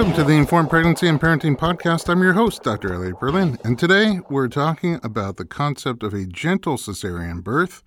[0.00, 2.08] Welcome to the Informed Pregnancy and Parenting Podcast.
[2.08, 2.94] I'm your host, Dr.
[2.94, 7.82] Elliot Berlin, and today we're talking about the concept of a gentle cesarean birth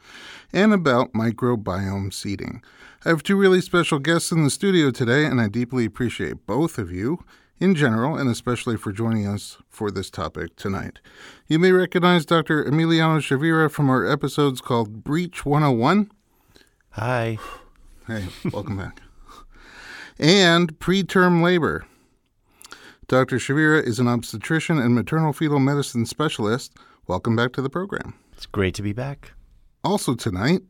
[0.53, 2.61] and about microbiome seeding.
[3.03, 6.77] I have two really special guests in the studio today, and I deeply appreciate both
[6.77, 7.25] of you
[7.59, 10.99] in general, and especially for joining us for this topic tonight.
[11.47, 12.63] You may recognize Dr.
[12.63, 16.11] Emiliano Chavira from our episodes called Breech 101.
[16.91, 17.39] Hi.
[18.05, 19.01] Hey, welcome back.
[20.19, 21.87] And preterm labor.
[23.07, 23.37] Dr.
[23.37, 26.73] Chavira is an obstetrician and maternal fetal medicine specialist.
[27.05, 28.13] Welcome back to the program.
[28.31, 29.33] It's great to be back.
[29.83, 30.61] Also, tonight,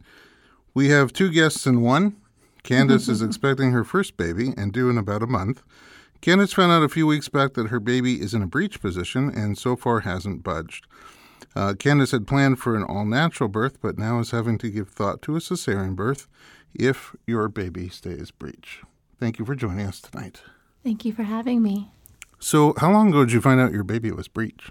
[0.73, 2.15] we have two guests in one.
[2.63, 5.61] Candace is expecting her first baby and due in about a month.
[6.21, 9.29] Candace found out a few weeks back that her baby is in a breech position
[9.29, 10.87] and so far hasn't budged.
[11.55, 14.89] Uh, Candace had planned for an all natural birth, but now is having to give
[14.89, 16.27] thought to a cesarean birth
[16.73, 18.81] if your baby stays breech.
[19.19, 20.41] Thank you for joining us tonight.
[20.83, 21.91] Thank you for having me.
[22.43, 24.69] So, how long ago did you find out your baby was breech?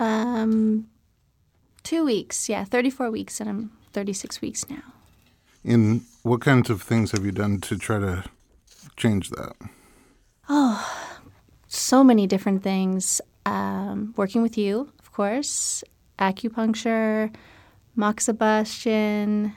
[0.00, 0.88] Um,
[1.84, 2.48] two weeks.
[2.48, 4.82] Yeah, 34 weeks, and I'm 36 weeks now.
[5.62, 8.24] And what kinds of things have you done to try to
[8.96, 9.52] change that?
[10.48, 10.84] Oh,
[11.68, 13.20] so many different things.
[13.46, 15.84] Um, working with you, of course,
[16.18, 17.32] acupuncture,
[17.96, 19.54] moxibustion,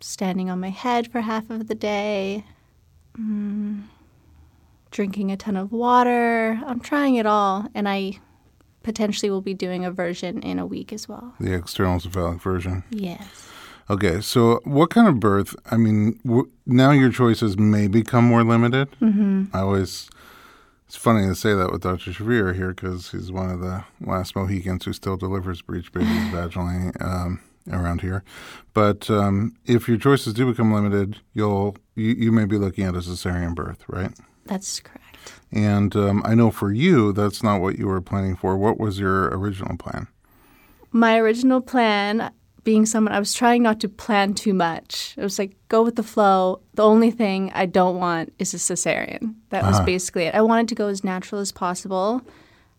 [0.00, 2.44] standing on my head for half of the day,
[3.18, 3.84] mm,
[4.96, 6.58] drinking a ton of water.
[6.66, 8.18] I'm trying it all, and I
[8.82, 11.34] potentially will be doing a version in a week as well.
[11.38, 12.82] The external cephalic version?
[12.88, 13.46] Yes.
[13.90, 15.54] Okay, so what kind of birth?
[15.70, 18.88] I mean, w- now your choices may become more limited.
[19.02, 19.54] Mm-hmm.
[19.54, 20.08] I always,
[20.86, 22.12] it's funny to say that with Dr.
[22.12, 26.90] Chavira here because he's one of the last Mohicans who still delivers breech babies vaginally
[27.04, 27.40] um,
[27.70, 28.24] around here.
[28.72, 32.94] But um, if your choices do become limited, you'll you, you may be looking at
[32.94, 34.12] a cesarean birth, right?
[34.46, 35.32] That's correct.
[35.52, 38.56] And um, I know for you, that's not what you were planning for.
[38.56, 40.08] What was your original plan?
[40.92, 42.32] My original plan,
[42.64, 45.14] being someone, I was trying not to plan too much.
[45.16, 46.60] It was like, go with the flow.
[46.74, 49.34] The only thing I don't want is a cesarean.
[49.50, 49.86] That was Uh-huh.
[49.86, 50.34] basically it.
[50.34, 52.22] I wanted to go as natural as possible.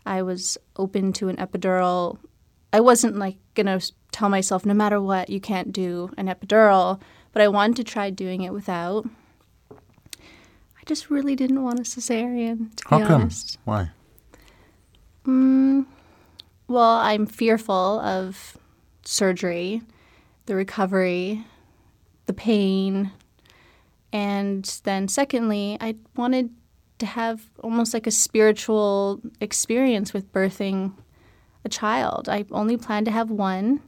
[0.05, 2.17] I was open to an epidural.
[2.73, 6.99] I wasn't like going to tell myself, no matter what, you can't do an epidural,
[7.33, 9.05] but I wanted to try doing it without.
[10.87, 13.21] I just really didn't want a cesarean, to How be come?
[13.23, 13.57] honest.
[13.65, 13.89] Why?
[15.25, 15.85] Mm,
[16.69, 18.55] well, I'm fearful of
[19.03, 19.81] surgery,
[20.45, 21.43] the recovery,
[22.25, 23.11] the pain.
[24.13, 26.51] And then, secondly, I wanted
[26.99, 30.93] to have almost like a spiritual experience with birthing
[31.65, 32.29] a child.
[32.29, 33.81] I only planned to have one.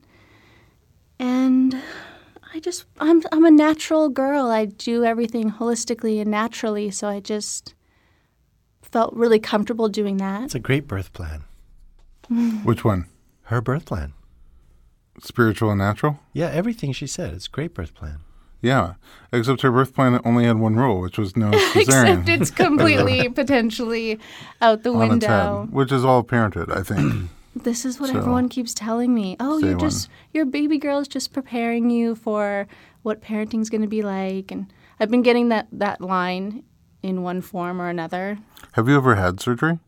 [1.17, 1.81] And
[2.53, 4.47] I just, I'm, I'm a natural girl.
[4.47, 6.89] I do everything holistically and naturally.
[6.91, 7.75] So I just
[8.81, 10.43] felt really comfortable doing that.
[10.43, 11.43] It's a great birth plan.
[12.63, 13.05] Which one?
[13.43, 14.13] Her birth plan.
[15.21, 16.19] Spiritual and natural?
[16.33, 17.33] Yeah, everything she said.
[17.33, 18.19] It's a great birth plan.
[18.61, 18.95] Yeah,
[19.31, 22.21] except her birth plan only had one rule, which was no cesarean.
[22.25, 24.19] Except it's completely potentially
[24.61, 25.61] out the on its window.
[25.61, 27.29] head, which is all parenthood, I think.
[27.55, 29.35] This is what So- everyone keeps telling me.
[29.39, 32.67] Oh, you're just your baby girl is just preparing you for
[33.01, 36.63] what parenting's going to be like, and I've been getting that that line
[37.01, 38.37] in one form or another.
[38.73, 39.79] Have you ever had surgery?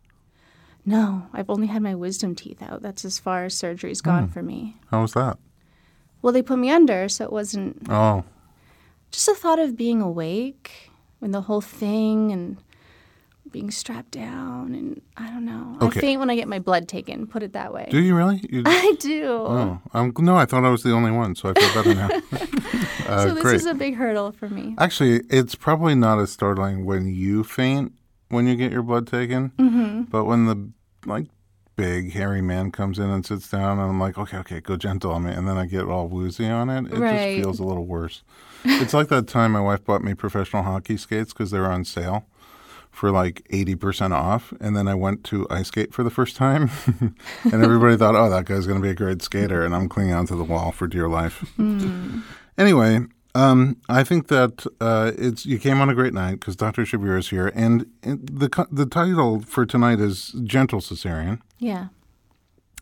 [0.86, 2.82] No, I've only had my wisdom teeth out.
[2.82, 4.32] That's as far as surgery's gone Hmm.
[4.32, 4.78] for me.
[4.90, 5.38] How was that?
[6.24, 8.24] Well, they put me under, so it wasn't Oh,
[9.12, 10.90] just the thought of being awake
[11.22, 12.58] and the whole thing and
[13.52, 15.78] being strapped down and I don't know.
[15.82, 16.00] Okay.
[16.00, 17.88] I faint when I get my blood taken, put it that way.
[17.92, 18.42] do you really?
[18.50, 19.26] You, I do.
[19.26, 22.10] oh, um, no, I thought I was the only one, so I feel better now.
[23.08, 23.56] uh, so this great.
[23.56, 24.76] is a big hurdle for me.
[24.78, 27.94] Actually, it's probably not as startling when you faint
[28.30, 30.04] when you get your blood taken, Mm-hmm.
[30.04, 30.70] but when the
[31.06, 31.28] like
[31.76, 35.12] big hairy man comes in and sits down, and I'm like, okay, okay, go gentle
[35.12, 36.86] on me, and then I get all woozy on it.
[36.94, 37.36] It Right.
[37.36, 38.24] just feels a little worse.
[38.64, 41.84] it's like that time my wife bought me professional hockey skates because they were on
[41.84, 42.26] sale
[42.92, 44.54] for like 80% off.
[44.60, 46.70] And then I went to ice skate for the first time.
[47.44, 49.64] and everybody thought, oh, that guy's going to be a great skater.
[49.64, 51.44] And I'm clinging onto the wall for dear life.
[52.58, 53.00] Anyway,
[53.34, 56.84] um, I think that uh, it's you came on a great night because Dr.
[56.84, 57.52] Chavira is here.
[57.56, 61.40] And the, the title for tonight is Gentle Cesarean.
[61.58, 61.88] Yeah.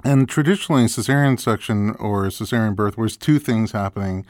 [0.03, 4.25] And traditionally, cesarean section or cesarean birth was two things happening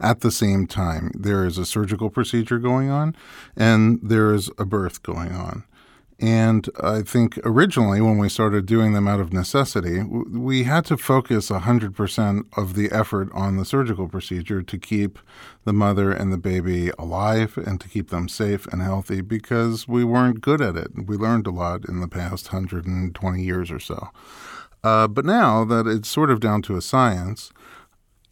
[0.00, 1.10] at the same time.
[1.14, 3.16] There is a surgical procedure going on,
[3.56, 5.64] and there is a birth going on.
[6.22, 10.96] And I think originally, when we started doing them out of necessity, we had to
[10.96, 15.18] focus 100% of the effort on the surgical procedure to keep
[15.64, 20.04] the mother and the baby alive and to keep them safe and healthy because we
[20.04, 20.92] weren't good at it.
[21.06, 24.10] We learned a lot in the past 120 years or so.
[24.84, 27.52] Uh, but now that it's sort of down to a science,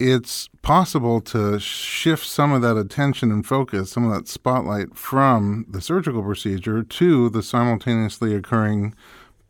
[0.01, 5.65] it's possible to shift some of that attention and focus, some of that spotlight from
[5.69, 8.95] the surgical procedure to the simultaneously occurring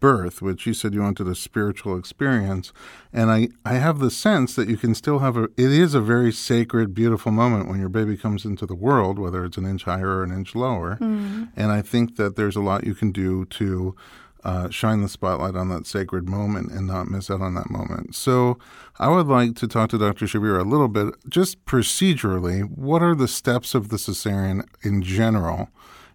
[0.01, 2.74] birth, which you said you wanted a spiritual experience.
[3.13, 6.01] And I, I have the sense that you can still have a, it is a
[6.01, 9.83] very sacred, beautiful moment when your baby comes into the world, whether it's an inch
[9.83, 10.98] higher or an inch lower.
[11.00, 11.50] Mm.
[11.56, 13.95] And I think that there's a lot you can do to
[14.44, 18.16] uh, shine the spotlight on that sacred moment and not miss out on that moment.
[18.16, 18.58] So,
[19.00, 20.26] I would like to talk to Dr.
[20.26, 22.64] Chavira a little bit, just procedurally.
[22.70, 25.70] What are the steps of the cesarean in general?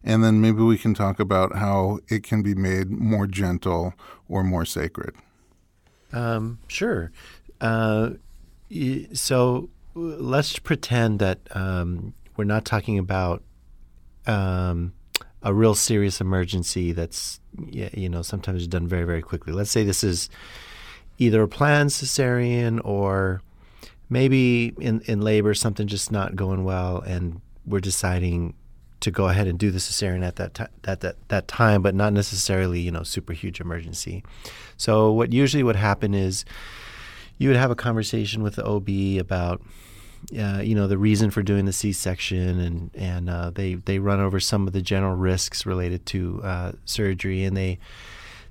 [0.04, 3.94] And then maybe we can talk about how it can be made more gentle
[4.28, 5.14] or more sacred.
[6.12, 7.12] Um, sure.
[7.60, 8.10] Uh,
[9.12, 13.42] so, let's pretend that um, we're not talking about
[14.26, 14.92] um,
[15.46, 19.52] a real serious emergency that's you know sometimes done very very quickly.
[19.52, 20.28] Let's say this is
[21.18, 23.40] either a planned cesarean or
[24.10, 28.54] maybe in in labor something just not going well and we're deciding
[29.00, 31.94] to go ahead and do the cesarean at that, time, that, that, that time, but
[31.94, 34.24] not necessarily, you know, super huge emergency.
[34.76, 36.44] So what usually would happen is
[37.36, 39.60] you would have a conversation with the OB about
[40.32, 44.20] uh, you know the reason for doing the C-section, and and uh, they they run
[44.20, 47.78] over some of the general risks related to uh, surgery, and they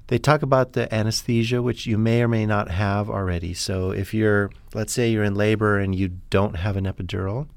[0.07, 3.53] they talk about the anesthesia, which you may or may not have already.
[3.53, 7.47] So if you're, let's say you're in labor and you don't have an epidural,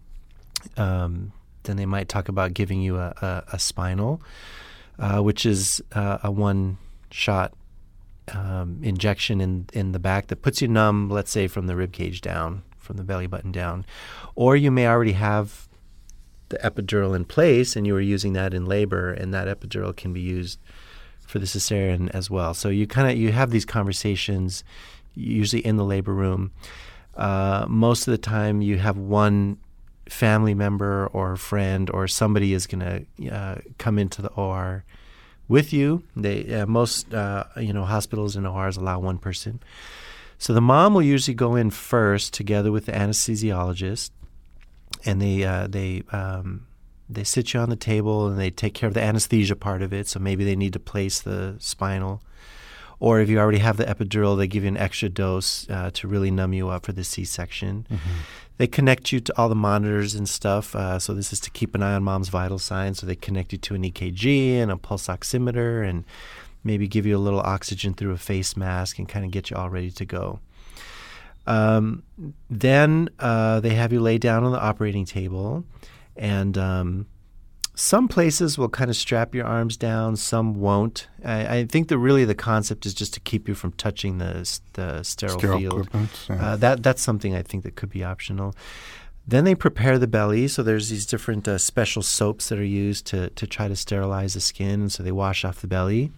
[0.79, 1.32] um,
[1.64, 4.23] then they might talk about giving you a, a, a spinal,
[4.99, 7.53] uh, which is uh, a one-shot
[8.32, 11.93] um, injection in in the back that puts you numb, let's say from the rib
[11.93, 13.85] cage down from the belly button down.
[14.35, 15.69] Or you may already have
[16.49, 20.14] the epidural in place and you are using that in labor, and that epidural can
[20.14, 20.58] be used
[21.20, 22.55] for the cesarean as well.
[22.55, 24.64] So you kind of you have these conversations
[25.14, 26.50] usually in the labor room.
[27.14, 29.58] Uh, most of the time, you have one
[30.08, 34.85] family member or friend or somebody is going to uh, come into the OR
[35.46, 36.02] with you.
[36.17, 39.61] They uh, most uh, you know hospitals and ORs allow one person.
[40.38, 44.11] So the mom will usually go in first together with the anesthesiologist,
[45.05, 46.67] and they uh, they um,
[47.08, 49.93] they sit you on the table and they take care of the anesthesia part of
[49.93, 50.06] it.
[50.06, 52.23] So maybe they need to place the spinal,
[53.00, 56.08] or if you already have the epidural, they give you an extra dose uh, to
[56.08, 57.87] really numb you up for the C-section.
[57.90, 58.11] Mm-hmm.
[58.58, 60.75] They connect you to all the monitors and stuff.
[60.75, 62.99] Uh, so this is to keep an eye on mom's vital signs.
[62.99, 66.05] So they connect you to an EKG and a pulse oximeter and
[66.64, 69.56] maybe give you a little oxygen through a face mask and kind of get you
[69.56, 70.40] all ready to go.
[71.46, 72.02] Um,
[72.50, 75.64] then uh, they have you lay down on the operating table,
[76.14, 77.06] and um,
[77.75, 81.09] some places will kind of strap your arms down, some won't.
[81.25, 84.61] I, I, think that really the concept is just to keep you from touching the
[84.75, 85.88] the sterile, sterile field.
[86.28, 86.44] Yeah.
[86.44, 88.54] Uh, that that's something I think that could be optional.
[89.26, 90.49] Then they prepare the belly.
[90.49, 94.35] So there's these different uh, special soaps that are used to to try to sterilize
[94.35, 94.90] the skin.
[94.90, 96.11] So they wash off the belly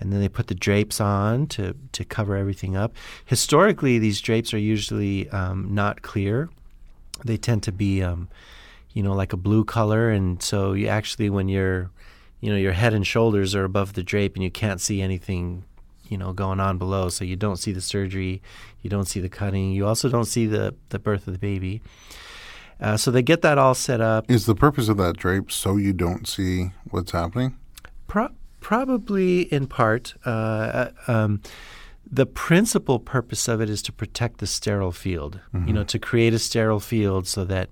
[0.00, 2.92] and then they put the drapes on to, to cover everything up.
[3.24, 6.48] Historically, these drapes are usually um, not clear.
[7.24, 8.28] They tend to be, um,
[8.92, 11.90] you know, like a blue color, and so you actually, when you're,
[12.40, 15.64] you know, your head and shoulders are above the drape, and you can't see anything,
[16.08, 17.08] you know, going on below.
[17.08, 18.42] So you don't see the surgery,
[18.82, 21.80] you don't see the cutting, you also don't see the the birth of the baby.
[22.80, 24.28] Uh, so they get that all set up.
[24.30, 27.56] Is the purpose of that drape so you don't see what's happening?
[28.08, 28.32] Pro-
[28.64, 30.14] Probably in part.
[30.24, 31.42] Uh, uh, um,
[32.10, 35.38] the principal purpose of it is to protect the sterile field.
[35.52, 35.68] Mm-hmm.
[35.68, 37.68] You know, to create a sterile field so that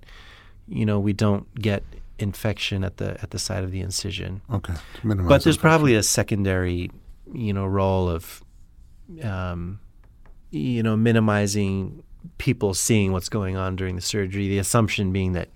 [0.68, 1.82] you know we don't get
[2.18, 4.42] infection at the at the site of the incision.
[4.52, 4.74] Okay.
[5.02, 5.60] but there's infection.
[5.60, 6.90] probably a secondary,
[7.32, 8.44] you know, role of,
[9.22, 9.80] um,
[10.50, 12.02] you know, minimizing
[12.36, 14.46] people seeing what's going on during the surgery.
[14.46, 15.48] The assumption being that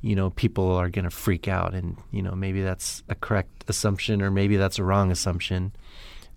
[0.00, 1.74] you know, people are going to freak out.
[1.74, 5.72] And, you know, maybe that's a correct assumption or maybe that's a wrong assumption.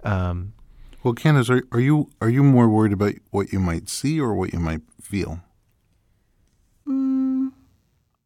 [0.04, 0.54] Um,
[1.04, 4.34] well, Candace, are, are you are you more worried about what you might see or
[4.34, 5.40] what you might feel?
[6.88, 7.52] Mm,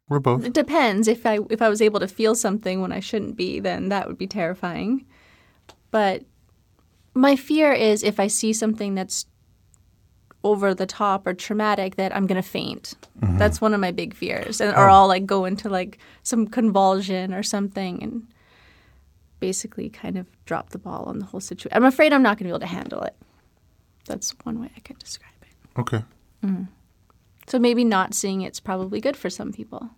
[0.10, 0.46] We're both.
[0.46, 1.08] It depends.
[1.08, 4.08] If I if I was able to feel something when I shouldn't be, then that
[4.08, 5.06] would be terrifying.
[5.92, 6.24] But
[7.14, 9.28] my fear is if I see something that's
[10.44, 12.96] over the top or traumatic that I'm gonna faint.
[13.22, 13.38] Mm-hmm.
[13.38, 14.94] That's one of my big fears, and or oh.
[14.94, 18.02] I'll like go into like some convulsion or something.
[18.04, 18.28] And
[19.40, 21.76] basically kind of drop the ball on the whole situation.
[21.76, 23.14] I'm afraid I'm not going to be able to handle it.
[24.06, 25.80] That's one way I could describe it.
[25.82, 26.02] Okay.
[27.48, 29.90] So maybe not seeing it's probably good for some people.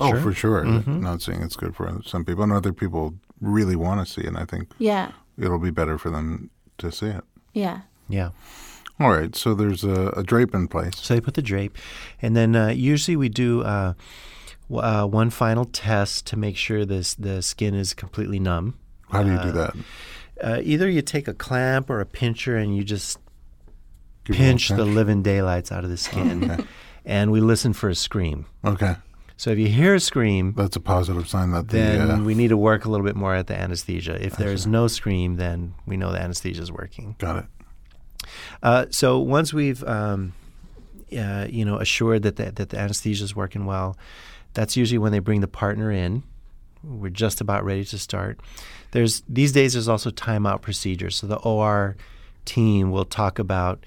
[0.00, 0.20] Oh, Sure.
[0.22, 0.64] for sure.
[0.64, 4.28] Not seeing it's good for some people, and other people really want to see it.
[4.28, 5.12] And I think Yeah.
[5.36, 7.24] it'll be better for them to see it.
[7.52, 7.82] Yeah.
[8.08, 8.30] Yeah.
[9.00, 9.34] All right.
[9.34, 10.96] So there's a, a drape in place.
[10.96, 11.76] So they put the drape,
[12.22, 13.94] and then uh, usually we do uh,
[14.68, 18.78] w- uh, one final test to make sure this the skin is completely numb.
[19.10, 19.74] How do you do that?
[20.42, 23.18] Uh, either you take a clamp or a pincher and you just
[24.24, 26.66] Give pinch the living daylights out of the skin,
[27.04, 28.46] and we listen for a scream.
[28.64, 28.96] Okay.
[29.36, 31.76] So if you hear a scream, That's a positive sign that the.
[31.76, 34.24] then uh, we need to work a little bit more at the anesthesia.
[34.24, 37.16] If there's no scream, then we know the anesthesia is working.
[37.18, 37.44] got it.
[38.62, 40.32] Uh, so once we've um,
[41.16, 43.96] uh, you know assured that the, that the anesthesia is working well,
[44.52, 46.22] that's usually when they bring the partner in.
[46.82, 48.40] We're just about ready to start.
[48.90, 51.16] There's these days there's also timeout procedures.
[51.16, 51.96] So the OR
[52.44, 53.84] team will talk about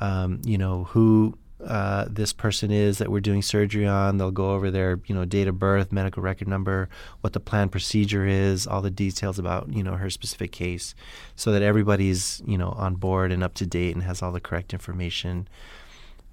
[0.00, 4.18] um, you know who uh, this person is that we're doing surgery on.
[4.18, 6.88] They'll go over their you know date of birth, medical record number,
[7.20, 10.94] what the planned procedure is, all the details about you know her specific case,
[11.34, 14.40] so that everybody's you know on board and up to date and has all the
[14.40, 15.48] correct information.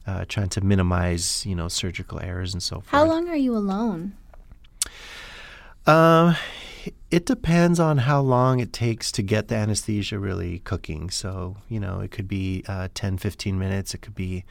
[0.08, 2.90] Uh, trying to minimize you know surgical errors and so forth.
[2.90, 4.14] How long are you alone?
[5.88, 6.36] Um,
[7.10, 11.10] it depends on how long it takes to get the anesthesia really cooking.
[11.10, 13.94] So, you know, it could be uh, 10, 15 minutes.
[13.94, 14.44] It could be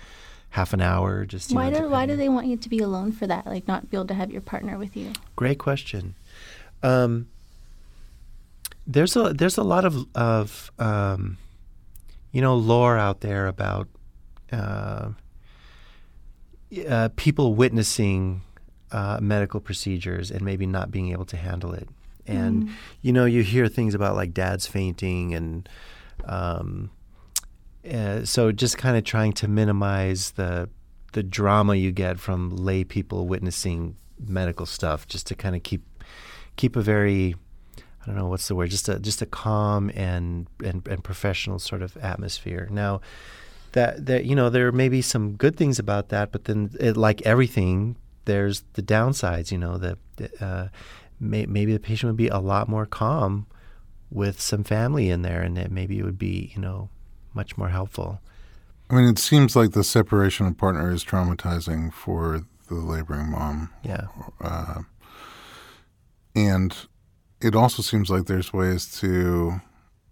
[0.54, 1.24] half an hour.
[1.24, 3.44] Just Why know, do why do they want you to be alone for that?
[3.44, 5.12] Like not be able to have your partner with you?
[5.34, 6.14] Great question.
[6.80, 7.26] Um,
[8.86, 11.38] there's a there's a lot of of um,
[12.30, 13.88] you know lore out there about
[14.52, 15.08] uh,
[16.88, 18.42] uh, people witnessing
[18.92, 21.88] uh, medical procedures and maybe not being able to handle it.
[22.28, 22.70] And
[23.02, 25.68] you know, you hear things about like dads fainting and
[26.24, 26.90] um,
[27.90, 30.68] uh, so just kind of trying to minimize the
[31.12, 35.82] the drama you get from lay people witnessing medical stuff, just to kind of keep
[36.56, 37.34] keep a very
[38.02, 41.58] I don't know what's the word, just a just a calm and and, and professional
[41.58, 42.68] sort of atmosphere.
[42.70, 43.00] Now
[43.72, 46.96] that that you know there may be some good things about that, but then it,
[46.96, 49.50] like everything, there's the downsides.
[49.50, 49.98] You know that
[50.40, 50.68] uh,
[51.20, 53.46] may, maybe the patient would be a lot more calm
[54.10, 56.90] with some family in there, and that maybe it would be you know
[57.34, 58.20] much more helpful.
[58.90, 63.70] I mean, it seems like the separation of partner is traumatizing for the laboring mom.
[63.82, 64.06] Yeah.
[64.40, 64.82] Uh,
[66.34, 66.76] and
[67.40, 69.60] it also seems like there's ways to,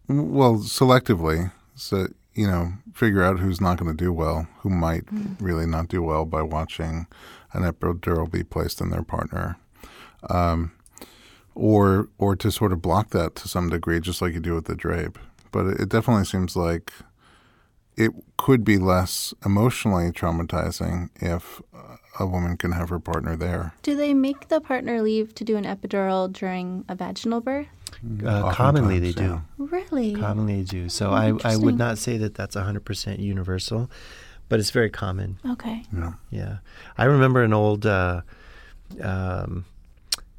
[0.08, 5.04] well, selectively, so, you know, figure out who's not going to do well, who might
[5.40, 7.06] really not do well by watching
[7.52, 9.56] an epidural be placed in their partner.
[10.30, 10.72] Um,
[11.54, 14.64] or, or to sort of block that to some degree, just like you do with
[14.64, 15.18] the drape.
[15.50, 16.92] But it, it definitely seems like
[17.96, 23.74] it could be less emotionally traumatizing if uh, a woman can have her partner there.
[23.82, 27.66] Do they make the partner leave to do an epidural during a vaginal birth?
[28.26, 29.64] Uh, commonly they Oftentimes, do.
[29.64, 30.14] Really?
[30.16, 30.88] Commonly they do.
[30.88, 33.90] So Oh, I, I would not say that that's 100% universal,
[34.48, 35.38] but it's very common.
[35.50, 35.84] Okay.
[35.94, 36.12] Yeah.
[36.30, 36.56] Yeah,
[36.98, 38.22] I remember an old uh,
[39.00, 39.66] um,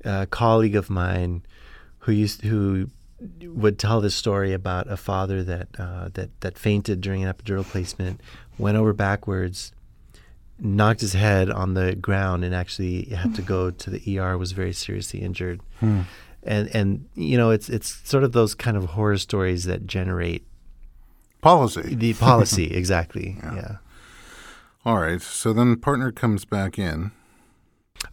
[0.04, 1.44] uh, colleague of mine
[2.00, 2.90] who used who
[3.42, 7.64] would tell this story about a father that uh, that that fainted during an epidural
[7.64, 8.22] placement,
[8.58, 9.72] went over backwards,
[10.60, 14.38] knocked his head on the ground, and actually had to go to the ER.
[14.38, 16.08] Was very seriously injured, and
[16.44, 20.46] and you know it's it's sort of those kind of horror stories that generate
[21.42, 21.96] Policy.
[21.96, 23.38] the policy exactly.
[23.44, 23.78] yeah.
[24.86, 25.22] All right.
[25.22, 27.12] So then partner comes back in.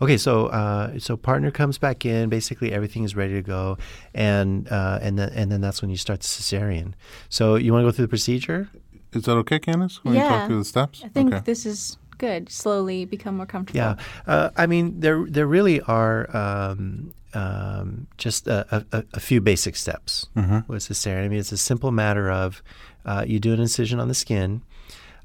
[0.02, 2.28] Okay, so uh, so partner comes back in.
[2.28, 3.78] Basically, everything is ready to go,
[4.14, 6.94] and uh, and then and then that's when you start the cesarean.
[7.28, 8.68] So you want to go through the procedure?
[9.12, 10.04] Is that okay, Candace?
[10.04, 10.28] When you Yeah.
[10.28, 11.02] talk through the steps?
[11.04, 11.42] I think okay.
[11.44, 12.48] this is good.
[12.50, 13.78] Slowly become more comfortable.
[13.78, 13.94] Yeah,
[14.26, 19.76] uh, I mean there there really are um, um, just a, a, a few basic
[19.76, 20.28] steps
[20.68, 21.24] with cesarean.
[21.24, 22.62] I mean it's a simple matter of
[23.04, 24.62] uh, you do an incision on the skin.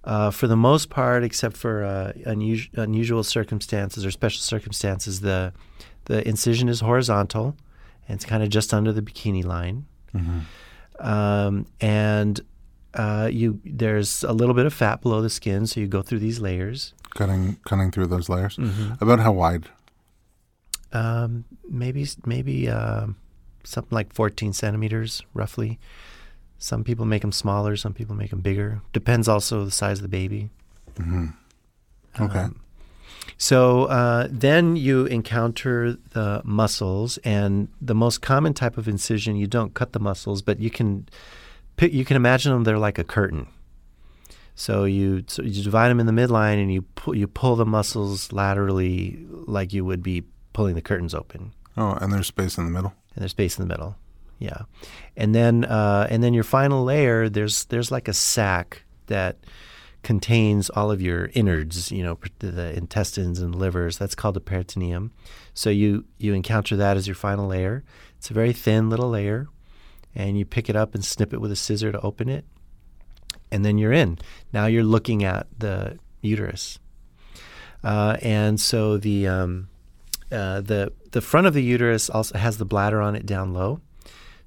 [0.06, 5.52] Uh, for the most part, except for uh, unus- unusual circumstances or special circumstances, the
[6.06, 7.58] the incision is horizontal,
[8.08, 9.86] and it's kind of just under the bikini line.
[11.00, 12.40] Um, and
[12.94, 16.20] uh, you there's a little bit of fat below the skin, so you go through
[16.20, 16.94] these layers.
[17.16, 18.58] Cutting cutting through those layers.
[18.58, 19.04] Mm-hmm.
[19.04, 19.66] About how wide?
[20.94, 23.18] Um, maybe maybe um
[23.64, 25.80] something like 14 centimeters, roughly.
[26.66, 27.76] Some people make them smaller.
[27.76, 28.82] Some people make them bigger.
[28.92, 30.50] Depends also the size of the baby.
[32.20, 32.40] Okay.
[32.40, 32.60] Um,
[33.38, 39.46] So uh, then you encounter the muscles, and the most common type of incision, you
[39.46, 41.08] don't cut the muscles, but you can
[41.78, 42.64] pick, you can imagine them.
[42.64, 43.46] They're like a curtain.
[44.56, 47.66] So you so you divide them in the midline, and you pull, you pull the
[47.68, 51.52] muscles laterally, like you would be pulling the curtains open.
[51.78, 52.94] Oh, and there's space in the middle.
[53.14, 53.98] And there's space in the middle.
[54.38, 54.64] Yeah,
[55.16, 59.38] and then uh, and then your final layer, there's there's like a sac that
[60.06, 63.98] contains all of your innards, you know, the intestines and livers.
[63.98, 65.12] That's called the peritoneum.
[65.56, 67.84] So you you encounter that as your final layer.
[68.18, 69.48] It's a very thin little layer,
[70.14, 72.46] and you pick it up and snip it with a scissor to open it,
[73.52, 74.20] and then you're in.
[74.54, 76.78] Now you're looking at the uterus,
[77.84, 79.70] uh, and so the um,
[80.32, 83.82] uh, the the front of the uterus also has the bladder on it down low.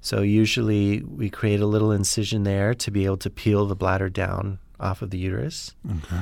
[0.01, 4.09] So usually we create a little incision there to be able to peel the bladder
[4.09, 5.75] down off of the uterus.
[5.85, 6.21] Okay.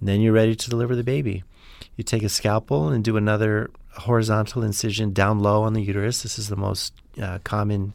[0.00, 1.42] And then you're ready to deliver the baby.
[1.96, 6.22] You take a scalpel and do another horizontal incision down low on the uterus.
[6.22, 7.94] This is the most uh, common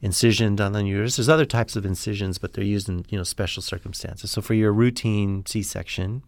[0.00, 1.16] incision done on the uterus.
[1.16, 4.30] There's other types of incisions, but they're used in you know special circumstances.
[4.30, 6.22] So for your routine C-section,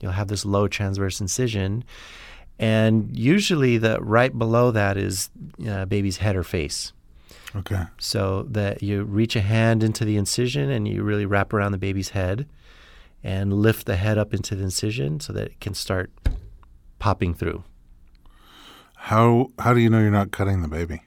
[0.00, 1.84] you'll have this low transverse incision,
[2.58, 5.30] and usually the right below that is
[5.68, 6.92] uh, baby's head or face.
[7.56, 7.84] Okay.
[7.98, 11.78] So that you reach a hand into the incision and you really wrap around the
[11.78, 12.46] baby's head
[13.22, 16.10] and lift the head up into the incision so that it can start
[16.98, 17.64] popping through.
[18.96, 21.02] How how do you know you're not cutting the baby?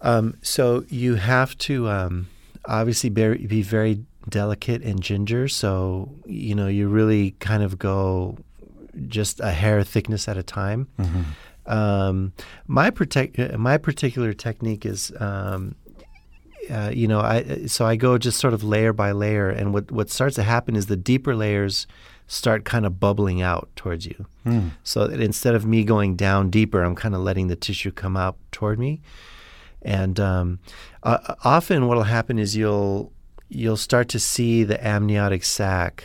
[0.00, 2.28] Um, so you have to um,
[2.64, 5.48] obviously be, be very delicate and ginger.
[5.48, 8.38] So you know you really kind of go
[9.06, 10.88] just a hair thickness at a time.
[10.98, 11.22] Mm-hmm.
[11.66, 12.32] Um,
[12.66, 15.74] my protect my particular technique is, um,
[16.70, 19.90] uh, you know, I so I go just sort of layer by layer, and what
[19.90, 21.86] what starts to happen is the deeper layers
[22.26, 24.26] start kind of bubbling out towards you.
[24.46, 24.70] Mm.
[24.84, 28.16] So that instead of me going down deeper, I'm kind of letting the tissue come
[28.16, 29.00] out toward me,
[29.82, 30.58] and um,
[31.02, 33.12] uh, often what'll happen is you'll
[33.48, 36.04] you'll start to see the amniotic sac,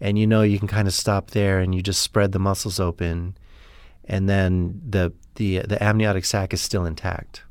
[0.00, 2.78] and you know you can kind of stop there, and you just spread the muscles
[2.78, 3.36] open
[4.04, 7.42] and then the the the amniotic sac is still intact,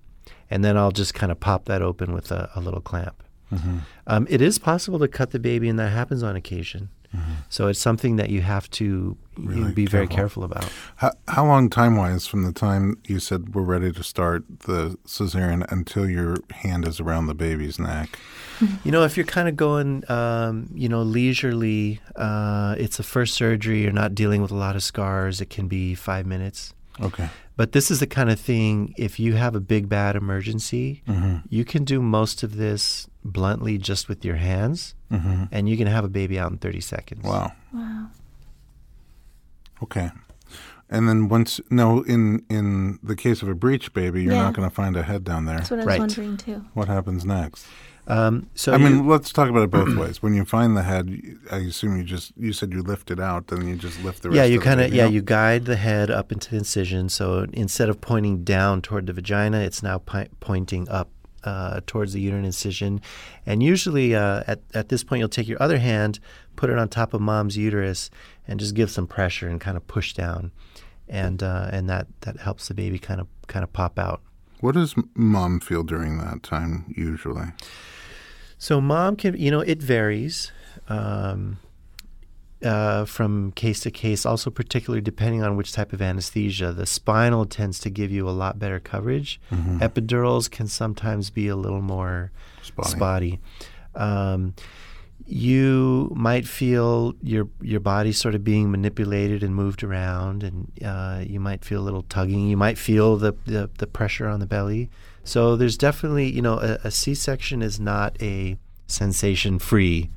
[0.49, 3.23] and then I'll just kind of pop that open with a, a little clamp.
[3.51, 3.77] Mm-hmm.
[4.07, 6.89] Um, it is possible to cut the baby, and that happens on occasion.
[7.15, 7.31] Mm-hmm.
[7.49, 10.43] So it's something that you have to you Really be very careful.
[10.43, 10.71] careful about.
[10.97, 14.97] How, how long time wise from the time you said we're ready to start the
[15.05, 18.19] cesarean until your hand is around the baby's neck?
[18.83, 23.33] You know, if you're kind of going, um, you know, leisurely, uh, it's a first
[23.33, 23.81] surgery.
[23.81, 25.41] You're not dealing with a lot of scars.
[25.41, 26.73] It can be five minutes.
[27.01, 27.29] Okay.
[27.57, 31.37] But this is the kind of thing, if you have a big bad emergency, Mm-hmm.
[31.49, 35.43] you can do most of this bluntly just with your hands, Mm-hmm.
[35.51, 37.23] and you can have a baby out in 30 seconds.
[37.23, 37.51] Wow.
[37.73, 38.07] Wow.
[39.83, 40.09] Okay.
[40.89, 44.43] And then once no, in in the case of a breech baby, you're Yeah.
[44.43, 45.57] not going to find a head down there.
[45.57, 45.99] That's what I was Right.
[45.99, 46.65] wondering too.
[46.73, 47.65] What happens next?
[48.11, 50.21] Um, so I you- mean, let's talk about it both ways.
[50.21, 51.05] When you find the head,
[51.49, 54.29] I assume you just you said you lift it out, then you just lift the
[54.29, 54.35] rest.
[54.37, 55.13] yeah, you kind of yeah out?
[55.13, 57.07] you guide the head up into the incision.
[57.09, 61.09] So instead of pointing down toward the vagina, it's now pi- pointing up
[61.45, 62.99] uh, towards the uterine incision.
[63.45, 66.19] And usually uh, at at this point, you'll take your other hand,
[66.57, 68.09] put it on top of mom's uterus,
[68.47, 70.51] and just give some pressure and kind of push down,
[71.07, 74.19] and uh, and that that helps the baby kind of kind of pop out.
[74.59, 77.47] What does mom feel during that time usually?
[78.61, 80.51] So mom can, you know, it varies
[80.87, 81.57] um,
[82.63, 84.23] uh, from case to case.
[84.23, 86.71] Also, particularly depending on which type of anesthesia.
[86.71, 89.41] The spinal tends to give you a lot better coverage.
[89.49, 89.79] Mm-hmm.
[89.79, 92.89] Epidurals can sometimes be a little more Spotty.
[92.91, 93.39] spotty.
[93.95, 94.53] Um,
[95.25, 101.23] you might feel your your body sort of being manipulated and moved around, and uh,
[101.25, 102.47] you might feel a little tugging.
[102.47, 104.91] You might feel the, the, the pressure on the belly.
[105.23, 108.57] So there's definitely, you know, a, a C-section is not a
[108.87, 110.09] sensation-free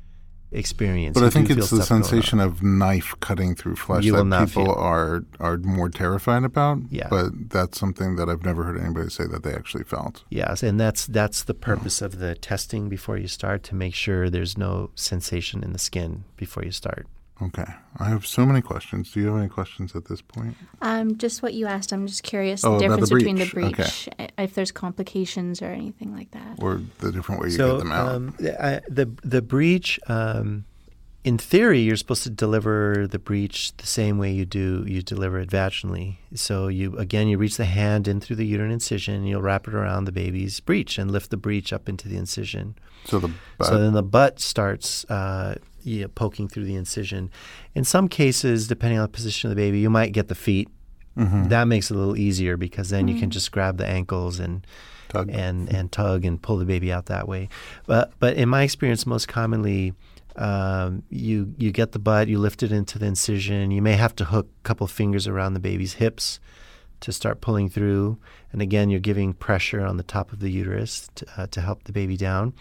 [0.51, 1.15] experience.
[1.15, 2.07] But You I think it's the stuff going on.
[2.07, 6.79] sensation of knife cutting through flesh You that people are are more terrified about.
[6.89, 7.07] Yeah.
[7.09, 10.23] But that's something that I've never heard anybody say that they actually felt.
[10.29, 11.61] Yes, and that's that's the hmm.
[11.61, 15.79] purpose of the testing before you start to make sure there's no sensation in the
[15.79, 17.07] skin before you start.
[17.41, 17.65] Okay.
[17.99, 19.11] I have so many questions.
[19.11, 20.55] Do you have any questions at this point?
[20.81, 21.91] Um, just what you asked.
[21.91, 25.61] I'm just curious Oh, the about the difference between the breech, i- if there's complications
[25.61, 26.57] or anything like that.
[26.59, 28.07] Or the different way you so get them out?
[28.07, 30.63] Um, the, I, the the breech, um,
[31.25, 35.39] in theory, you're supposed to deliver the breech the same way you do you deliver
[35.39, 36.17] it vaginally.
[36.35, 39.67] So you again, you reach the hand in through the uterine incision, and you'll wrap
[39.67, 42.75] it around the baby's breech and lift the breech up into the incision.
[43.05, 47.29] so the butt, So then the butt starts uh, yeah, poking through the incision.
[47.75, 50.67] In some cases, depending on the position of the baby, you might get the feet.
[51.17, 51.49] Mm-hmm.
[51.49, 54.67] That makes it a little easier because then you can just grab the ankles and
[55.07, 55.29] Tug.
[55.31, 57.47] and and tug and pull the baby out that way.
[57.85, 59.93] But but in my experience, most commonly,
[60.35, 63.71] um, you you get the butt, you lift it into the incision.
[63.71, 66.39] You may have to hook a couple fingers around the baby's hips
[67.01, 68.17] to start pulling through.
[68.51, 71.83] And again, you're giving pressure on the top of the uterus to, uh, to help
[71.83, 72.53] the baby down.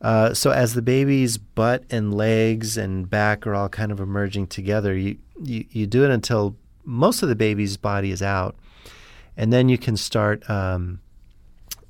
[0.00, 4.46] Uh, so as the baby's butt and legs and back are all kind of emerging
[4.46, 8.56] together, you, you, you do it until most of the baby's body is out.
[9.36, 10.48] And then you can start.
[10.50, 11.00] Um,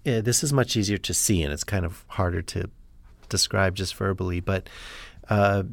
[0.04, 2.70] yeah, this is much easier to see, and it's kind of harder to
[3.28, 4.40] describe just verbally.
[4.40, 4.68] But
[5.30, 5.64] uh,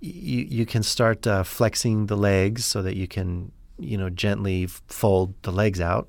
[0.00, 4.66] you you can start uh, flexing the legs so that you can you know gently
[4.66, 6.08] fold the legs out.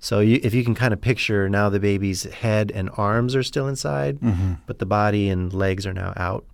[0.00, 3.42] So you, if you can kind of picture now the baby's head and arms are
[3.42, 4.18] still inside,
[4.66, 6.44] but the body and legs are now out.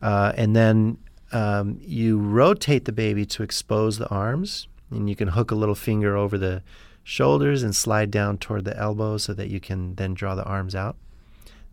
[0.00, 0.98] Uh, and then
[1.32, 5.74] um, you rotate the baby to expose the arms, and you can hook a little
[5.74, 6.62] finger over the
[7.02, 10.74] shoulders and slide down toward the elbow so that you can then draw the arms
[10.74, 10.96] out.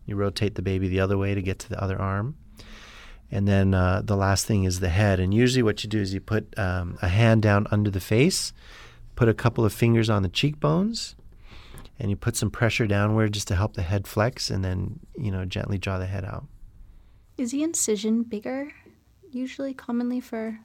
[0.06, 2.36] You rotate the baby the other way to get to the other arm.
[3.30, 5.20] And then uh, the last thing is the head.
[5.20, 8.52] And usually, what you do is you put um, a hand down under the face,
[9.20, 11.14] put a couple of fingers on the cheekbones,
[11.98, 15.30] and you put some pressure downward just to help the head flex, and then you
[15.30, 16.46] know gently draw the head out.
[17.36, 18.72] Is the incision bigger,
[19.30, 20.58] usually, commonly for,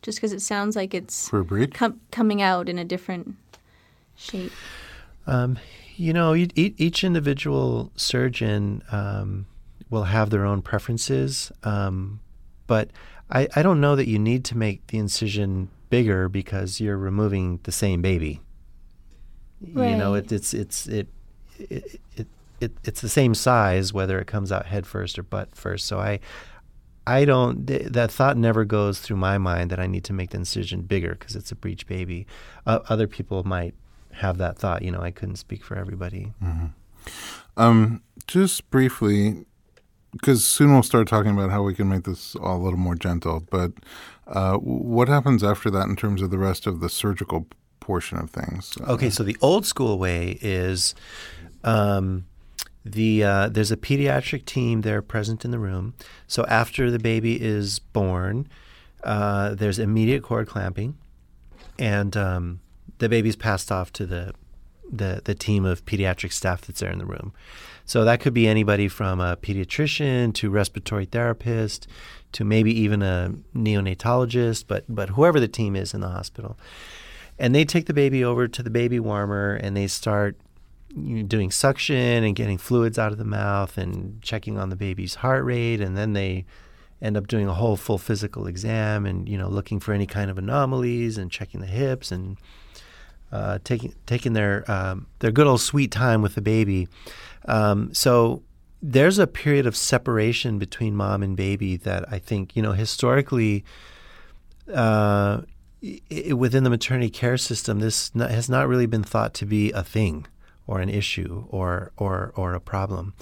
[0.00, 1.74] just because it sounds like it's For a breech?
[1.74, 3.36] com- coming out in a different
[4.16, 4.52] shape?
[5.26, 5.58] Um,
[5.96, 9.46] you know, each individual surgeon um,
[9.90, 12.20] will have their own preferences, um,
[12.66, 12.88] but
[13.30, 17.60] I, I don't know that you need to make the incision bigger because you're removing
[17.64, 18.40] the same baby.
[19.90, 21.08] You know, it, it's it's it,
[21.58, 22.26] it, it,
[22.60, 25.86] it it's the same size whether it comes out head first or butt first.
[25.86, 26.20] So I
[27.06, 30.30] I don't th- that thought never goes through my mind that I need to make
[30.30, 32.26] the incision bigger because it's a breech baby.
[32.66, 33.74] Uh, other people might
[34.12, 34.82] have that thought.
[34.82, 36.32] You know, I couldn't speak for everybody.
[37.56, 39.46] Um, just briefly,
[40.12, 42.94] because soon we'll start talking about how we can make this all a little more
[42.94, 43.42] gentle.
[43.50, 43.72] But
[44.28, 47.46] uh, what happens after that in terms of the rest of the surgical
[47.80, 48.76] portion of things?
[48.86, 50.94] Okay, so the old school way is
[51.64, 52.26] um,
[52.84, 55.94] the uh, there's a pediatric team there present in the room.
[56.26, 58.48] So after the baby is born,
[59.04, 60.98] uh, there's immediate cord clamping,
[61.78, 62.60] and um,
[62.98, 64.34] the baby's passed off to the,
[64.90, 67.32] the the team of pediatric staff that's there in the room.
[67.84, 71.88] So that could be anybody from a pediatrician to respiratory therapist
[72.32, 76.56] to maybe even a neonatologist, but but whoever the team is in the hospital
[77.38, 80.36] and they take the baby over to the baby warmer and they start
[80.96, 84.76] you know, doing suction and getting fluids out of the mouth and checking on the
[84.76, 86.44] baby's heart rate and then they
[87.00, 90.30] end up doing a whole full physical exam and you know looking for any kind
[90.30, 92.36] of anomalies and checking the hips and
[93.30, 96.88] uh, taking taking their um, their good old sweet time with the baby.
[97.44, 98.42] Um, so
[98.80, 103.64] there's a period of separation between mom and baby that I think you know historically
[104.72, 105.42] uh,
[106.34, 109.82] within the maternity care system, this n- has not really been thought to be a
[109.82, 110.26] thing
[110.66, 113.14] or an issue or or or a problem.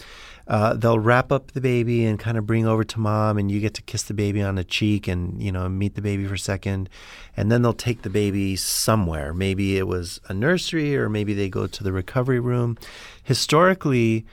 [0.49, 3.61] Uh, they'll wrap up the baby and kind of bring over to mom, and you
[3.61, 6.35] get to kiss the baby on the cheek and you know meet the baby for
[6.35, 6.89] a second,
[7.37, 9.33] and then they'll take the baby somewhere.
[9.33, 12.79] Maybe it was a nursery, or maybe they go to the recovery room.
[13.23, 14.25] Historically,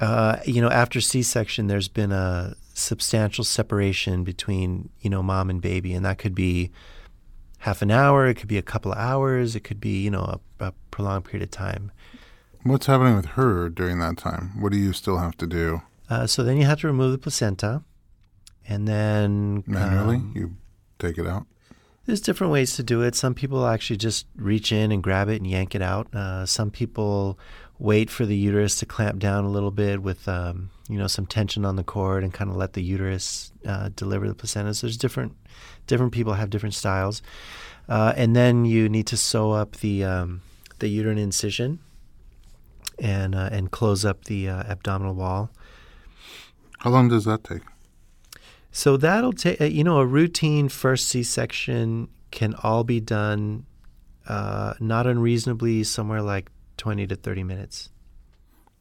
[0.00, 5.60] uh, you know, after C-section, there's been a substantial separation between you know mom and
[5.60, 6.70] baby, and that could be
[7.58, 10.38] half an hour, it could be a couple of hours, it could be you know
[10.60, 11.92] a, a prolonged period of time.
[12.62, 14.60] What's happening with her during that time?
[14.60, 17.18] What do you still have to do Uh, so then you have to remove the
[17.18, 17.82] placenta,
[18.66, 20.16] and then manually?
[20.16, 20.56] um, you
[20.98, 21.46] take it out.
[22.06, 23.14] There's different ways to do it.
[23.14, 26.12] Some people actually just reach in and grab it and yank it out.
[26.14, 27.38] Uh, some people
[27.80, 31.26] wait for the uterus to clamp down a little bit with, um, you know, some
[31.26, 34.74] tension on the cord and kind of let the uterus uh, deliver the placenta.
[34.74, 35.34] So there's different,
[35.86, 37.22] different people have different styles.
[37.88, 40.42] Uh, and then you need to sew up the um,
[40.78, 41.80] the uterine incision
[42.98, 45.50] and uh, and close up the uh, abdominal wall.
[46.78, 47.62] How long does that take?
[48.70, 53.66] So that'll take, you know, a routine first C section can all be done
[54.28, 57.90] uh, not unreasonably somewhere like 20 to 30 minutes,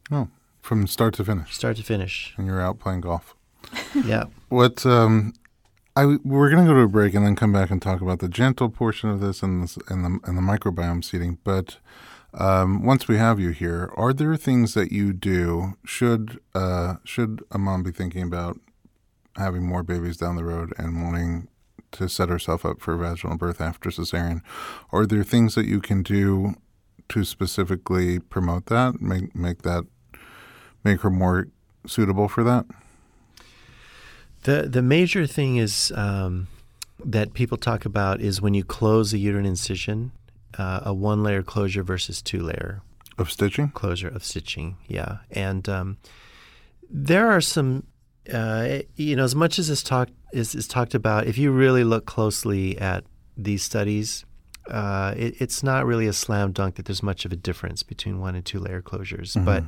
[0.09, 0.29] Oh,
[0.61, 2.33] from start to finish, start to finish.
[2.37, 3.35] and you're out playing golf.
[4.05, 4.23] yeah.
[4.47, 5.33] What um,
[5.95, 8.29] I we're gonna go to a break and then come back and talk about the
[8.29, 11.39] gentle portion of this and the and the, and the microbiome seeding.
[11.43, 11.77] But
[12.33, 17.43] um, once we have you here, are there things that you do should uh, should
[17.51, 18.59] a mom be thinking about
[19.35, 21.49] having more babies down the road and wanting
[21.91, 24.41] to set herself up for vaginal birth after cesarean,
[24.91, 26.55] are there things that you can do
[27.09, 29.85] to specifically promote that, make make that
[30.83, 31.47] make her more
[31.85, 32.65] suitable for that?
[34.43, 36.47] The the major thing is um,
[37.03, 40.11] that people talk about is when you close a uterine incision,
[40.57, 42.81] uh, a one layer closure versus two layer
[43.17, 44.77] of stitching closure of stitching.
[44.87, 45.97] Yeah, and um,
[46.89, 47.85] there are some.
[48.31, 51.83] Uh, you know, as much as this talk is, is talked about, if you really
[51.83, 53.03] look closely at
[53.35, 54.23] these studies,
[54.69, 58.19] uh, it, it's not really a slam dunk that there's much of a difference between
[58.19, 59.35] one and two layer closures.
[59.35, 59.45] Mm-hmm.
[59.45, 59.63] But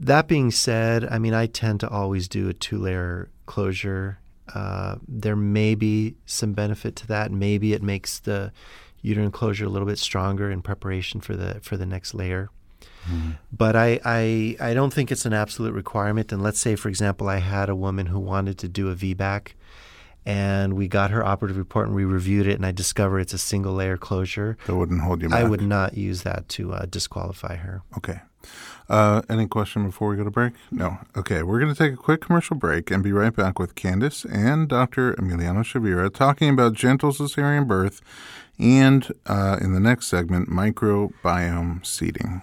[0.00, 4.18] that being said, I mean, I tend to always do a two layer closure.
[4.54, 7.30] Uh, there may be some benefit to that.
[7.30, 8.52] Maybe it makes the
[9.00, 12.50] uterine closure a little bit stronger in preparation for the for the next layer.
[13.08, 13.32] Mm-hmm.
[13.52, 16.32] But I, I I don't think it's an absolute requirement.
[16.32, 19.54] And let's say, for example, I had a woman who wanted to do a VBAC,
[20.24, 23.38] and we got her operative report and we reviewed it, and I discovered it's a
[23.38, 24.56] single layer closure.
[24.66, 25.44] That wouldn't hold you back.
[25.44, 27.82] I would not use that to uh, disqualify her.
[27.96, 28.20] Okay.
[28.88, 30.52] Uh, any question before we go to break?
[30.70, 30.98] No.
[31.16, 34.24] Okay, we're going to take a quick commercial break and be right back with Candace
[34.24, 35.14] and Dr.
[35.14, 38.02] Emiliano Chavira talking about gentle cesarean birth
[38.58, 42.42] and uh, in the next segment, microbiome seeding.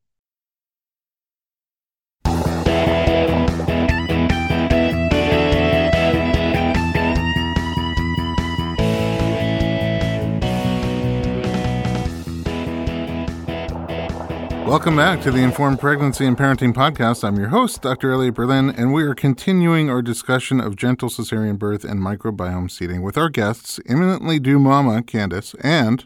[14.71, 17.25] Welcome back to the Informed Pregnancy and Parenting Podcast.
[17.25, 18.13] I'm your host, Dr.
[18.13, 23.01] Elliot Berlin, and we are continuing our discussion of gentle cesarean birth and microbiome seeding
[23.01, 26.05] with our guests, Imminently Due Mama Candace and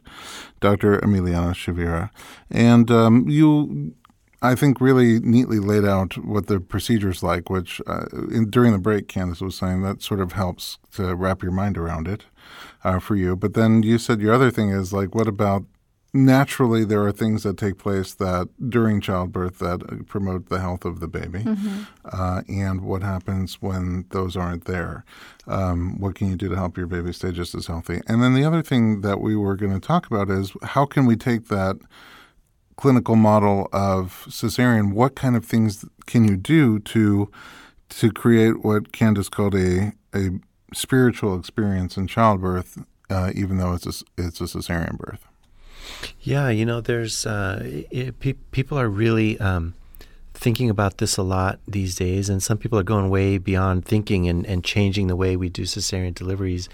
[0.62, 0.98] Dr.
[1.02, 2.10] Emiliano Chavira.
[2.50, 3.94] And um, you,
[4.42, 8.72] I think, really neatly laid out what the procedure is like, which uh, in, during
[8.72, 12.26] the break, Candace was saying that sort of helps to wrap your mind around it.
[12.84, 13.36] Uh, for you.
[13.36, 15.64] But then you said your other thing is like, what about
[16.16, 21.02] naturally there are things that take place that during childbirth that promote the health of
[21.02, 21.40] the baby.
[21.40, 21.84] Mm-hmm.
[22.06, 25.04] uh, and what happens when those aren't there?
[25.46, 28.02] Um, what can you do to help your baby stay just as healthy?
[28.08, 31.06] And then the other thing that we were going to talk about is how can
[31.06, 31.78] we take that
[32.78, 34.94] clinical model of cesarean?
[34.94, 37.30] What kind of things can you do to
[37.88, 40.32] to create what candace called a, a
[40.74, 45.28] spiritual experience in childbirth uh, even though it's a, it's a cesarean birth
[46.22, 49.74] yeah, you know, there's uh, it, pe- people are really um,
[50.34, 54.28] thinking about this a lot these days, and some people are going way beyond thinking
[54.28, 56.70] and, and changing the way we do cesarean deliveries.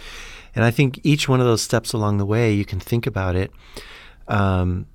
[0.56, 3.36] And I think each one of those steps along the way, you can think about
[3.36, 3.52] it
[4.28, 4.88] um,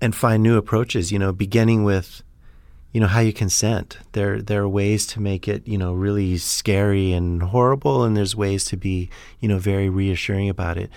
[0.00, 1.12] and find new approaches.
[1.12, 2.22] You know, beginning with
[2.92, 3.98] you know how you consent.
[4.12, 8.36] There there are ways to make it you know really scary and horrible, and there's
[8.36, 10.90] ways to be you know very reassuring about it.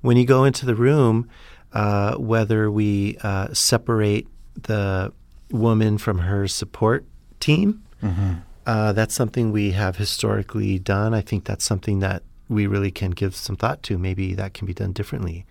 [0.00, 1.28] When you go into the room
[1.72, 5.12] uh, whether we uh, separate the
[5.50, 7.04] woman from her support
[7.40, 7.82] team.
[8.02, 8.32] Mm-hmm.
[8.66, 11.14] Uh, that's something we have historically done.
[11.14, 13.98] I think that's something that we really can give some thought to.
[13.98, 15.46] Maybe that can be done differently.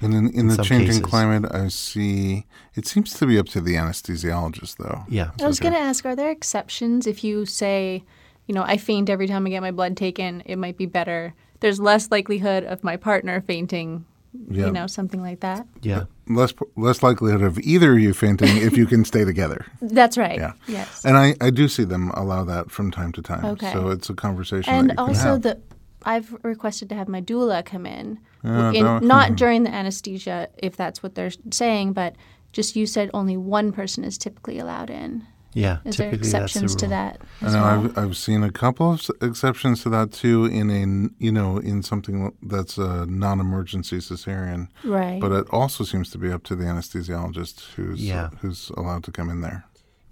[0.00, 1.02] And in, in, in the changing cases.
[1.02, 5.04] climate, I see it seems to be up to the anesthesiologist, though.
[5.08, 5.30] Yeah.
[5.40, 5.70] I was okay.
[5.70, 8.02] going to ask are there exceptions if you say,
[8.46, 11.34] you know, I faint every time I get my blood taken, it might be better?
[11.60, 14.04] There's less likelihood of my partner fainting
[14.48, 14.66] yeah.
[14.66, 15.66] you know, something like that.
[15.82, 16.04] Yeah.
[16.28, 19.66] Less less likelihood of either of you fainting if you can stay together.
[19.80, 20.38] That's right.
[20.38, 20.52] Yeah.
[20.66, 21.04] Yes.
[21.04, 23.44] And I, I do see them allow that from time to time.
[23.44, 23.72] Okay.
[23.72, 24.72] So it's a conversation.
[24.72, 25.60] And also the
[26.04, 30.76] I've requested to have my doula come in, uh, in not during the anesthesia if
[30.76, 32.14] that's what they're saying, but
[32.52, 35.26] just you said only one person is typically allowed in.
[35.54, 36.90] Yeah, Is there typically that's the exceptions to rule.
[36.90, 37.20] that?
[37.42, 37.84] I know well?
[37.84, 41.82] I've I've seen a couple of exceptions to that too in a you know in
[41.82, 45.20] something that's a non-emergency cesarean, right.
[45.20, 48.30] but it also seems to be up to the anesthesiologist who's Yeah.
[48.40, 49.64] who's allowed to come in there.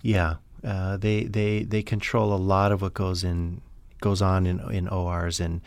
[0.02, 3.60] Yeah, uh, they they they control a lot of what goes in
[4.02, 5.60] goes on in in ORs, and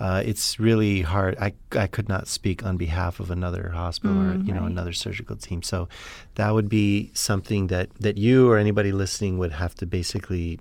[0.00, 1.36] uh, it's really hard.
[1.38, 1.52] I
[1.84, 5.36] I could not speak on behalf of another hospital or Mm, you know another surgical
[5.36, 5.62] team.
[5.62, 5.88] So
[6.34, 10.58] that would be something that that you or anybody listening would have to basically,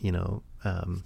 [0.00, 0.42] you know.
[0.64, 1.04] Um,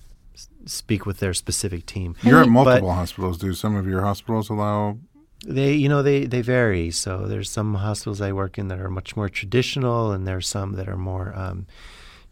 [0.67, 2.15] Speak with their specific team.
[2.23, 3.39] You're at But- multiple hospitals.
[3.39, 4.99] Do some of your hospitals allow?
[5.47, 6.91] They, you know, they they vary.
[6.91, 10.73] So there's some hospitals I work in that are much more traditional, and there's some
[10.77, 11.67] that are more, um,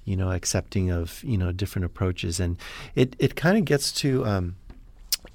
[0.04, 2.40] you know, accepting of you know different approaches.
[2.40, 2.58] And
[2.94, 4.56] it it kind of gets to, um,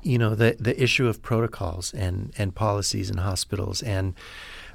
[0.02, 4.14] you know, the the issue of protocols and and policies in hospitals and.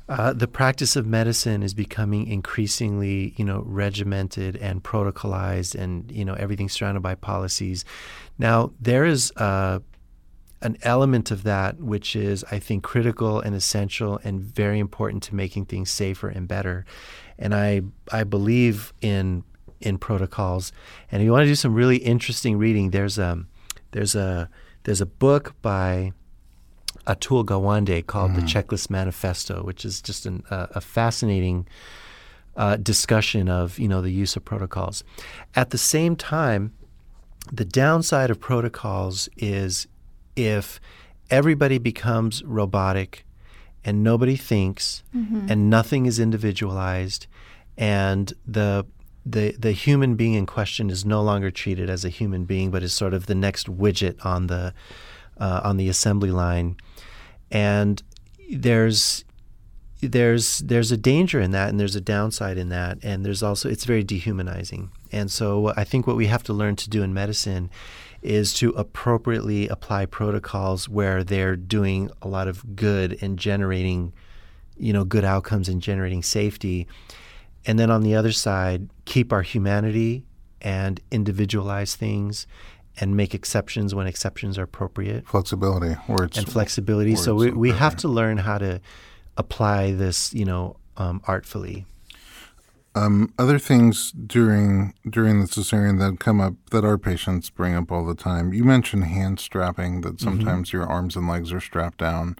[0.06, 6.26] Uh, the practice of medicine is becoming increasingly, you know, regimented and protocolized, and you
[6.26, 7.86] know everything's surrounded by policies.
[8.38, 9.78] Now there is uh,
[10.64, 15.34] an element of that which is, I think, critical and essential and very important to
[15.34, 16.86] making things safer and better.
[17.38, 19.44] And I I believe in
[19.80, 20.72] in protocols.
[21.10, 23.44] And if you want to do some really interesting reading, there's a
[23.92, 24.48] there's a
[24.84, 26.12] there's a book by
[27.06, 31.66] Atul Gawande called The Checklist Manifesto, which is just an, uh, a fascinating
[32.56, 35.04] uh, discussion of you know the use of protocols.
[35.54, 36.72] At the same time,
[37.52, 39.86] the downside of protocols is
[40.36, 40.80] if
[41.30, 43.24] everybody becomes robotic
[43.84, 45.02] and nobody thinks
[45.50, 47.26] and nothing is individualized
[47.76, 48.86] and the
[49.26, 52.82] the the human being in question is no longer treated as a human being but
[52.82, 54.74] is sort of the next widget on the
[55.38, 56.76] uh, on the assembly line.
[57.50, 58.02] And
[58.50, 59.24] there's
[60.00, 62.98] there's there's a danger in that and there's a downside in that.
[63.02, 64.90] And there's also it's very dehumanizing.
[65.12, 67.70] And so I think what we have to learn to do in medicine
[68.20, 74.12] is to appropriately apply protocols where they're doing a lot of good and generating
[74.76, 76.86] you know good outcomes and generating safety
[77.66, 80.24] and then on the other side keep our humanity
[80.60, 82.46] and individualize things
[83.00, 87.16] and make exceptions when exceptions are appropriate Flexibility, it's and flexibility.
[87.16, 88.80] So we, we have to learn how to
[89.36, 91.86] apply this, you know, um, artfully.
[92.96, 97.90] Um, other things during during the cesarean that come up that our patients bring up
[97.90, 98.52] all the time.
[98.54, 102.36] You mentioned hand strapping that sometimes your arms and legs are strapped down,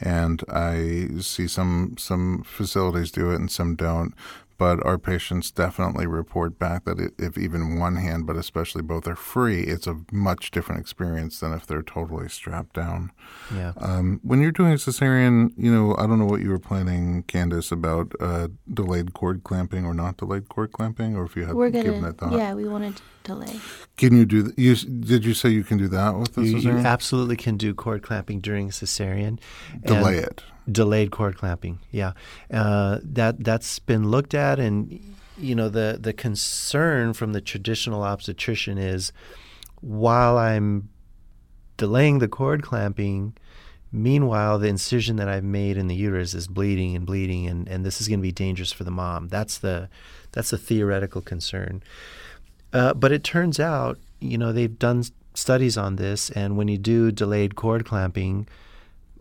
[0.00, 4.14] and I see some some facilities do it and some don't.
[4.58, 9.14] But our patients definitely report back that if even one hand, but especially both, are
[9.14, 13.12] free, it's a much different experience than if they're totally strapped down.
[13.54, 13.72] Yeah.
[13.76, 17.24] Um, when you're doing a cesarean, you know, I don't know what you were planning,
[17.24, 21.54] Candace, about uh, delayed cord clamping or not delayed cord clamping, or if you had
[21.54, 22.32] We're given gonna, it thought.
[22.32, 23.60] yeah, we wanted to delay.
[23.98, 24.42] Can you do?
[24.44, 26.84] th- You did you say you can do that with the You, you cesarean?
[26.86, 29.38] absolutely can do cord clamping during cesarean.
[29.72, 30.42] and Delay it.
[30.70, 31.78] Delayed cord clamping.
[31.90, 32.12] Yeah.
[32.52, 35.00] Uh, that that's been looked at, and
[35.38, 39.12] you know the the concern from the traditional obstetrician is
[39.80, 40.88] while I'm
[41.76, 43.36] delaying the cord clamping.
[43.92, 47.86] Meanwhile, the incision that I've made in the uterus is bleeding and bleeding, and, and
[47.86, 49.28] this is going to be dangerous for the mom.
[49.28, 49.88] That's the
[50.32, 51.82] that's a theoretical concern.
[52.72, 56.76] Uh, but it turns out, you know, they've done studies on this, and when you
[56.76, 58.48] do delayed cord clamping,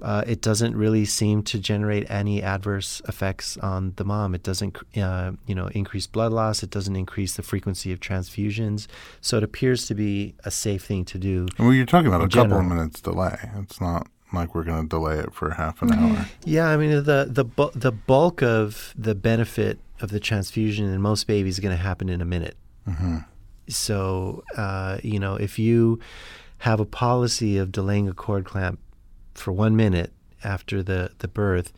[0.10, 4.36] uh, it doesn't really seem to generate any adverse effects on the mom.
[4.36, 6.62] It doesn't, uh, you know, increase blood loss.
[6.64, 8.88] It doesn't increase the frequency of transfusions.
[9.22, 11.48] So it appears to be a safe thing to do.
[11.58, 12.70] Well, you're talking about a in couple of general.
[12.76, 13.38] minutes delay.
[13.64, 16.16] It's not like we're going to delay it for half an Mm-hmm.
[16.16, 16.26] hour.
[16.46, 21.02] Yeah, I mean the the bu- the bulk of the benefit of the transfusion in
[21.02, 22.58] most babies is going to happen in a minute.
[22.88, 23.18] hmm
[23.68, 26.00] So uh, you know, if you
[26.60, 28.80] have a policy of delaying a cord clamp
[29.36, 30.12] for one minute
[30.44, 31.72] after the the birth,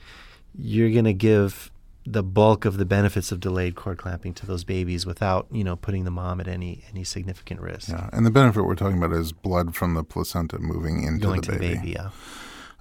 [0.58, 1.72] you're going to give
[2.06, 5.76] the bulk of the benefits of delayed cord clamping to those babies without you know
[5.76, 7.90] putting the mom at any any significant risk.
[7.90, 11.42] Yeah, and the benefit we're talking about is blood from the placenta moving into Going
[11.42, 11.68] the to baby.
[11.68, 12.10] the baby, yeah.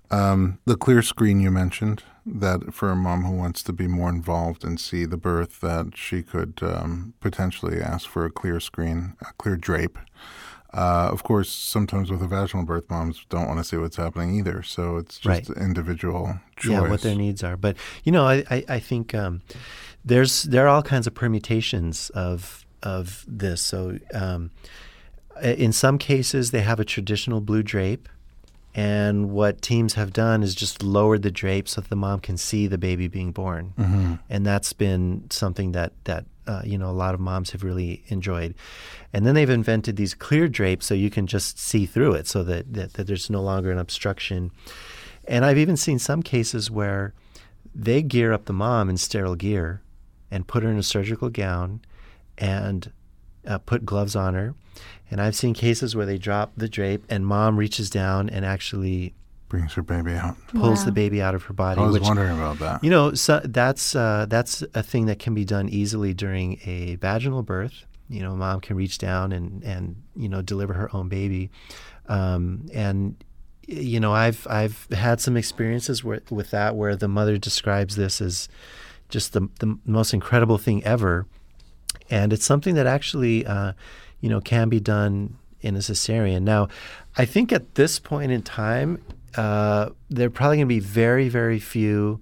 [0.08, 4.08] Um, the clear screen you mentioned that for a mom who wants to be more
[4.08, 9.14] involved and see the birth, that she could um, potentially ask for a clear screen,
[9.20, 9.98] a clear drape.
[10.74, 14.36] Uh, of course, sometimes with a vaginal birth, moms don't want to see what's happening
[14.38, 14.62] either.
[14.62, 15.58] So it's just Right.
[15.58, 16.70] individual choice.
[16.72, 17.56] Yeah, what their needs are.
[17.56, 19.42] But you know, I I, I think um,
[20.04, 23.60] there's there are all kinds of permutations of of this.
[23.62, 24.50] So um,
[25.42, 28.08] in some cases, they have a traditional blue drape.
[28.74, 32.36] And what teams have done is just lowered the drape so that the mom can
[32.36, 36.90] see the baby being born, hmm and that's been something that that uh, you know
[36.90, 38.54] a lot of moms have really enjoyed.
[39.12, 42.42] And then they've invented these clear drapes so you can just see through it, so
[42.44, 44.50] that, that, that there's no longer an obstruction.
[45.26, 47.14] And I've even seen some cases where
[47.74, 49.82] they gear up the mom in sterile gear
[50.30, 51.80] and put her in a surgical gown
[52.38, 52.92] and
[53.46, 54.54] uh, put gloves on her.
[55.10, 59.14] And I've seen cases where they drop the drape and mom reaches down and actually
[59.48, 60.36] Brings her baby out.
[60.48, 60.84] pulls Wow.
[60.86, 61.80] the baby out of her body.
[61.80, 62.82] I was which, wondering about that.
[62.82, 66.96] you know, so that's uh, that's a thing that can be done easily during a
[66.96, 67.84] vaginal birth.
[68.08, 71.50] You know, mom can reach down and and you know deliver her own baby,
[72.08, 73.16] um, and
[73.68, 78.20] you know I've I've had some experiences with with that where the mother describes this
[78.20, 78.48] as
[79.08, 81.26] just the the most incredible thing ever,
[82.10, 83.72] and it's something that actually uh,
[84.20, 86.42] you know can be done in a cesarean.
[86.42, 86.68] Now,
[87.16, 89.02] I think at this point in time,
[89.36, 92.20] uh, there are probably going to be very very few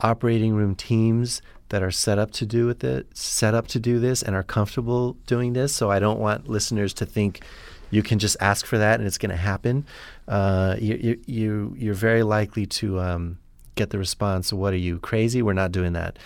[0.00, 3.98] operating room teams that are set up to do with it, set up to do
[3.98, 5.74] this, and are comfortable doing this.
[5.74, 7.42] So I don't want listeners to think
[7.90, 9.86] you can just ask for that and it's going to happen.
[10.26, 13.38] Uh, you, you, you, you're very likely to um,
[13.74, 15.42] get the response, "What are you crazy?
[15.42, 16.18] We're not doing that."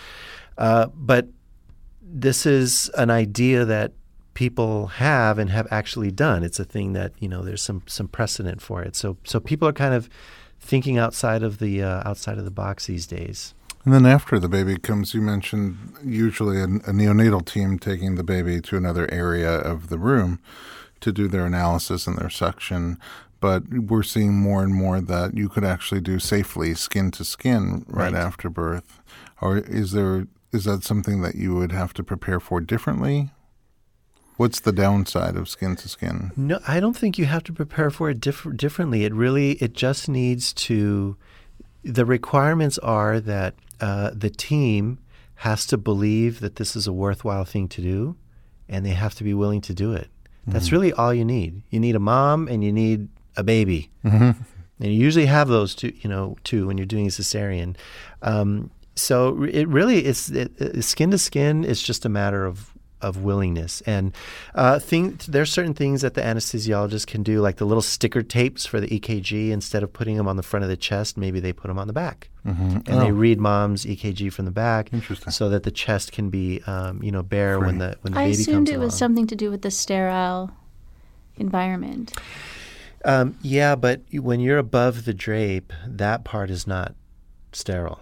[0.58, 1.28] Uh, but
[2.02, 3.92] this is an idea that
[4.34, 6.42] people have and have actually done.
[6.42, 8.96] It's a thing that you know there's some some precedent for it.
[8.96, 10.08] So so people are kind of
[10.60, 13.54] thinking outside of the uh, outside of the box these days.
[13.84, 18.22] And then after the baby comes, you mentioned usually a, a neonatal team taking the
[18.22, 20.38] baby to another area of the room
[21.00, 22.96] to do their analysis and their suction.
[23.40, 27.84] But we're seeing more and more that you could actually do safely skin to skin
[27.88, 28.14] right, Right.
[28.14, 29.00] after birth.
[29.40, 33.30] Or is there is that something that you would have to prepare for differently?
[34.36, 36.32] What's the downside of skin to skin?
[36.36, 39.04] No, I don't think you have to prepare for it diff- differently.
[39.04, 41.16] It really it just needs to.
[41.84, 44.98] The requirements are that uh, the team
[45.36, 48.16] has to believe that this is a worthwhile thing to do,
[48.68, 50.08] and they have to be willing to do it.
[50.46, 51.62] That's really all you need.
[51.70, 54.34] You need a mom and you need a baby, and
[54.78, 55.92] you usually have those two.
[56.00, 57.76] You know, two when you're doing a cesarean.
[58.22, 60.32] Um, so it really is
[60.80, 61.64] skin to skin.
[61.64, 62.71] It's just a matter of
[63.02, 63.82] of willingness.
[63.82, 64.14] And
[64.54, 68.64] uh, thing, there's certain things that the anesthesiologist can do like the little sticker tapes
[68.64, 71.52] for the ekg instead of putting them on the front of the chest maybe they
[71.52, 72.30] put them on the back.
[72.44, 74.96] And they read mom's ekg from the back Oh.
[74.96, 75.30] Interesting.
[75.32, 78.24] so that the chest can be um, you know bare when the when the I
[78.30, 80.50] baby assumed comes it was something to do with the sterile
[81.36, 82.12] environment.
[83.04, 86.94] um, yeah but when you're above the drape that part is not
[87.52, 88.00] sterile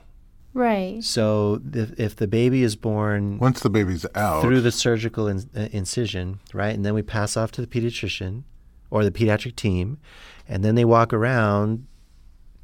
[0.52, 1.02] Right.
[1.04, 5.48] so if, if the baby is born Once the baby's out, through the surgical in,
[5.56, 6.74] uh, incision, right?
[6.74, 8.42] And then we pass off to the pediatrician
[8.90, 9.98] or the pediatric team,
[10.48, 11.86] and then they walk around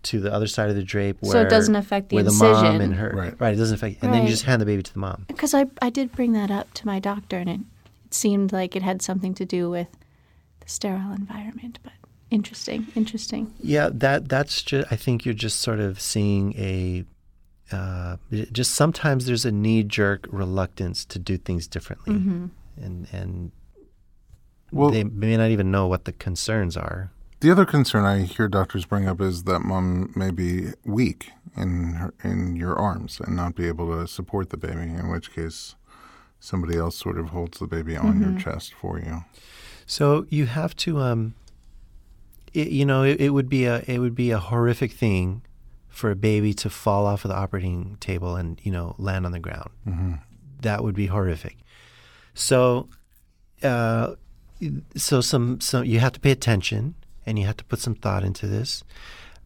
[0.03, 2.32] to the other side of the drape where So it doesn't affect the where the
[2.32, 2.80] mom incision.
[2.80, 3.55] and her Right.
[3.55, 5.24] It doesn't affect, and then you just hand the baby to the mom.
[5.28, 7.61] Because I, I did bring that up to my doctor, and it,
[8.05, 9.89] it seemed like it had something to do with
[10.61, 11.78] the sterile environment.
[11.82, 11.93] But
[12.30, 13.53] interesting, interesting.
[13.61, 14.93] Yeah, that that's just.
[14.93, 17.05] I think you're just sort of seeing a.
[17.72, 18.16] Uh,
[18.52, 22.14] just sometimes there's a knee-jerk reluctance to do things differently,
[22.76, 23.50] and and
[24.70, 27.10] Well- they may not even know what the concerns are.
[27.40, 31.94] The other concern I hear doctors bring up is that mom may be weak in
[31.94, 34.82] her, in your arms and not be able to support the baby.
[34.82, 35.74] In which case,
[36.40, 39.24] somebody else sort of holds the baby on your chest for you.
[39.86, 41.34] So you have to, um,
[42.54, 45.42] it, you know, it, it would be a it would be a horrific thing
[45.97, 49.32] for a baby to fall off of the operating table and you know land on
[49.32, 49.70] the ground.
[50.61, 51.57] That would be horrific.
[52.34, 52.88] So,
[53.62, 54.16] uh,
[54.94, 56.94] so some some you have to pay attention
[57.24, 58.84] and you have to put some thought into this.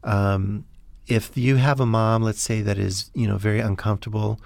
[0.02, 0.64] Um,
[1.06, 4.40] if you have a mom, let's say that is you know very uncomfortable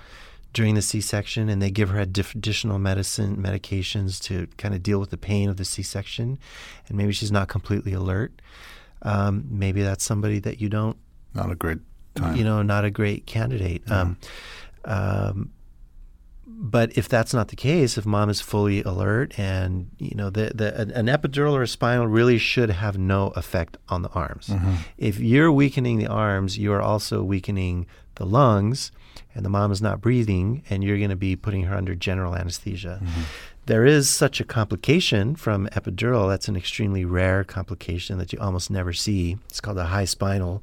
[0.53, 5.11] during the C-section, and they give her additional medicine medications to kind of deal with
[5.11, 6.39] the pain of the C-section,
[6.87, 8.31] and maybe she's not completely alert.
[9.03, 10.97] Um, maybe that's somebody that you don't
[11.35, 11.79] Not a great
[12.15, 12.37] time.
[12.37, 13.83] you know, not a great candidate.
[13.91, 14.17] Um,
[14.85, 15.51] um,
[16.47, 20.53] but if that's not the case, if mom is fully alert and you know the,
[20.55, 24.51] the an, an epidural or a spinal really should have no effect on the arms.
[24.99, 27.87] If you're weakening the arms, you are also weakening
[28.17, 28.93] the lungs,
[29.35, 32.35] and the mom is not breathing, and you're going to be putting her under general
[32.37, 33.03] anesthesia.
[33.67, 36.29] There is such a complication from epidural.
[36.29, 39.39] That's an extremely rare complication that you almost never see.
[39.49, 40.63] It's called a high spinal.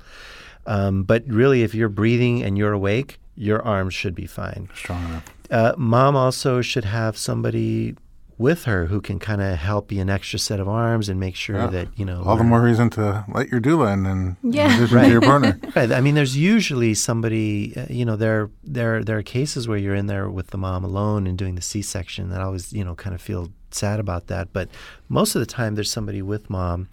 [0.66, 4.70] Um, but really, if you're breathing and you're awake, your arms should be fine.
[4.76, 5.26] Strong enough.
[5.50, 7.96] Uh, mom also should have somebody
[8.38, 11.36] with her who can kind of help be an extra set of arms and make
[11.36, 11.68] sure Yeah.
[11.68, 14.76] that you know All the more reason to let your doula in, and in Yeah.
[14.78, 15.06] addition Right.
[15.06, 15.60] to your partner.
[15.76, 15.92] Right.
[15.92, 17.74] I mean, there's usually somebody.
[17.78, 20.84] Uh, you know, there there there are cases where you're in there with the mom
[20.84, 22.30] alone and doing the C-section.
[22.30, 24.52] That I always you know kind of feel sad about that.
[24.54, 24.70] But
[25.08, 26.88] most of the time, there's somebody with mom.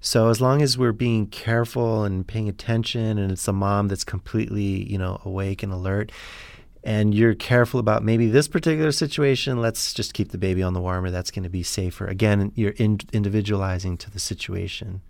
[0.00, 4.04] So as long as we're being careful and paying attention, and it's a mom that's
[4.04, 6.12] completely you know awake and alert.
[6.84, 9.60] And you're careful about maybe this particular situation.
[9.60, 11.10] Let's just keep the baby on the warmer.
[11.10, 12.06] That's going to be safer.
[12.06, 15.02] Again, you're in, individualizing to the situation.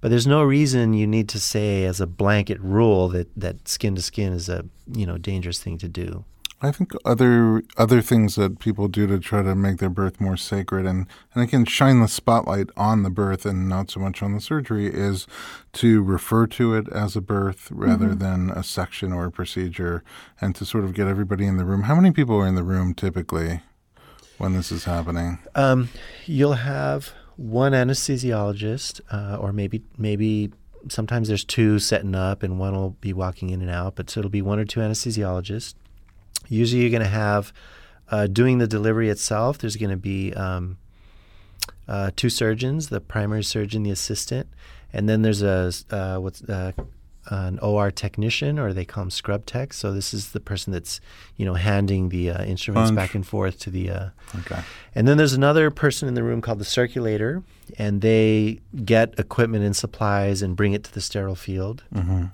[0.00, 3.94] But there's no reason you need to say as a blanket rule that, that skin
[3.96, 6.24] to skin is a you know dangerous thing to do.
[6.62, 10.36] I think other other things that people do to try to make their birth more
[10.36, 14.34] sacred and, and again shine the spotlight on the birth and not so much on
[14.34, 15.26] the surgery is
[15.74, 20.04] to refer to it as a birth rather than a section or a procedure
[20.40, 21.82] and to sort of get everybody in the room.
[21.82, 23.62] How many people are in the room typically
[24.36, 25.38] when this is happening?
[25.54, 25.88] Um,
[26.26, 30.52] you'll have one anesthesiologist, uh, or maybe maybe
[30.88, 33.96] sometimes there's two setting up, and one will be walking in and out.
[33.96, 35.74] But so it'll be one or two anesthesiologists.
[36.48, 37.52] Usually, you're going to have
[38.10, 39.58] uh, doing the delivery itself.
[39.58, 40.78] There's going to be um,
[41.88, 44.48] uh, two surgeons: the primary surgeon, the assistant,
[44.92, 46.72] and then there's a uh, what's uh,
[47.26, 49.72] an OR technician, or they call them scrub tech.
[49.72, 51.00] So this is the person that's
[51.36, 52.96] you know handing the uh, instruments Punch.
[52.96, 54.60] back and forth to the uh, Okay.
[54.94, 57.42] and then there's another person in the room called the circulator,
[57.78, 61.84] and they get equipment and supplies and bring it to the sterile field.
[61.94, 62.24] Mm-hmm.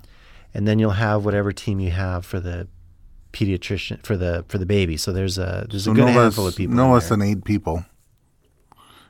[0.53, 2.67] And then you'll have whatever team you have for the
[3.37, 4.97] pediatrician for the for the baby.
[4.97, 6.75] So there's a there's So a good no handful less, of people.
[6.75, 7.17] no in less there.
[7.17, 7.85] than eight people.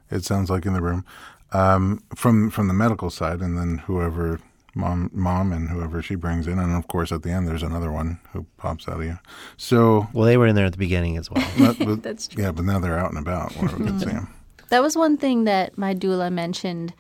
[0.10, 1.04] It sounds like in the room,
[1.52, 4.40] um, from from the medical side, and then whoever
[4.76, 7.92] mom mom and whoever she brings in, and of course at the end there's another
[7.92, 9.18] one who pops out of you.
[9.58, 11.44] So Well, they were in there at the beginning as well.
[11.58, 12.44] that, but, That's true.
[12.44, 14.28] yeah, but now they're out and about where we can see them.
[14.70, 16.94] That was one thing that my doula mentioned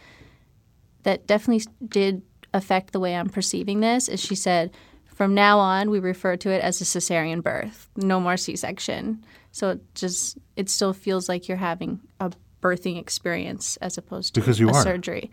[1.04, 2.22] that definitely did
[2.54, 4.08] affect the way I'm perceiving this.
[4.10, 4.72] Is she said,
[5.18, 9.24] from now on, we refer to it as a cesarean birth, no more C-section.
[9.52, 14.40] So it just it still feels like you're having a birthing experience as opposed to
[14.42, 14.84] Because you a are.
[14.84, 15.32] surgery.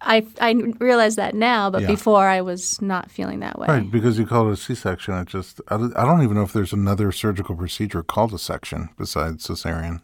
[0.00, 1.88] I I realize that now, but Yeah.
[1.88, 3.66] before I was not feeling that way.
[3.66, 5.14] Right, because you call it a C-section.
[5.14, 8.90] It just I I don't even know if there's another surgical procedure called a section
[8.98, 10.00] besides cesarean.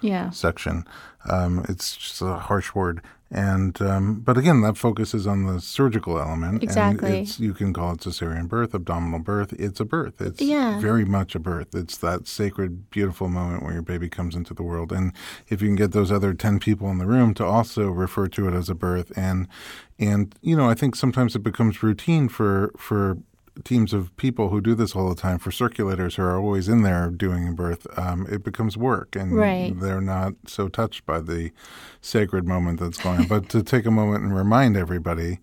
[0.00, 0.30] Yeah.
[0.30, 0.84] section.
[1.28, 3.00] Um, it's just a harsh word,
[3.30, 6.62] and um, but again, that focuses on the surgical element.
[6.62, 7.08] Exactly.
[7.08, 9.52] And it's, you can call it cesarean birth, abdominal birth.
[9.58, 10.20] It's a birth.
[10.20, 10.80] It's Yeah.
[10.80, 11.74] very much a birth.
[11.74, 14.92] It's that sacred, beautiful moment where your baby comes into the world.
[14.92, 15.12] And
[15.48, 18.48] if you can get those other ten people in the room to also refer to
[18.48, 19.46] it as a birth, and
[19.98, 23.18] and you know, I think sometimes it becomes routine for for
[23.64, 26.82] teams of people who do this all the time for circulators who are always in
[26.82, 29.72] there doing a birth um, it becomes work and Right.
[29.78, 31.50] they're not so touched by the
[32.00, 35.38] sacred moment that's going on but to take a moment and remind everybody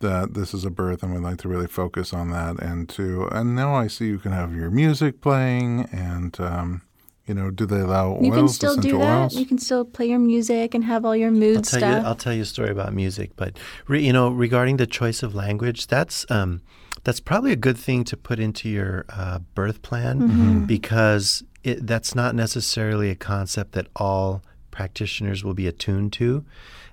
[0.00, 3.26] that this is a birth and we'd like to really focus on that and to
[3.32, 6.82] and now i see you can have your music playing and um,
[7.26, 9.22] you know do they allow oils You can still do that.
[9.22, 12.02] oils You can still play your music and have all your mood I'll tell stuff.
[12.02, 12.08] you.
[12.08, 15.34] I'll tell you a story about music, but re, you know, regarding the choice of
[15.34, 16.62] language, that's um,
[17.04, 20.64] that's probably a good thing to put into your uh, birth plan Mm-hmm.
[20.66, 26.44] because it, that's not necessarily a concept that all practitioners will be attuned to,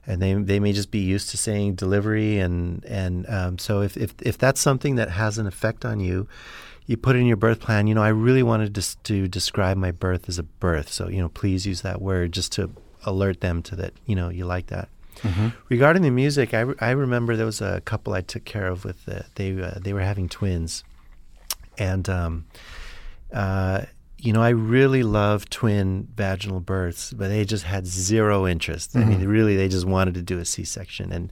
[0.07, 3.95] and they they may just be used to saying delivery and and um, so if,
[3.97, 6.27] if if that's something that has an effect on you.
[6.87, 7.87] You put it in your birth plan.
[7.87, 10.91] You know, I really wanted to, to describe my birth as a birth.
[10.91, 12.69] So, you know, please use that word just to
[13.03, 14.89] alert them to that, you know, you like that.
[15.69, 18.85] Regarding the music, I, re- I remember there was a couple I took care of
[18.85, 20.83] with the, they uh, they were having twins,
[21.77, 22.45] and um,
[23.33, 23.81] uh,
[24.17, 28.95] you know I really love twin vaginal births, but they just had zero interest.
[28.95, 31.31] I mean, really, they just wanted to do a C section, and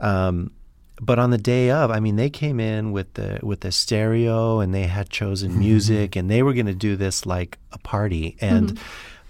[0.00, 0.52] um,
[1.00, 4.60] but on the day of, I mean, they came in with the with the stereo,
[4.60, 8.36] and they had chosen music, and they were going to do this like a party,
[8.40, 8.78] and.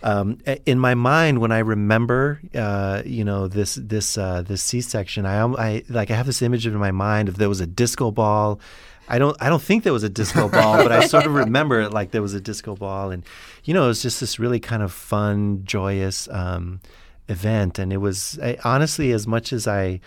[0.02, 5.26] Um, in my mind, when I remember, uh, you know, this this uh, this C-section,
[5.26, 8.10] I, I like I have this image in my mind if there was a disco
[8.10, 8.60] ball.
[9.08, 11.80] I don't I don't think there was a disco ball, but I sort of remember
[11.80, 13.24] it like there was a disco ball, and
[13.64, 16.80] you know, it was just this really kind of fun, joyous um,
[17.28, 20.00] event, and it was I, honestly as much as I.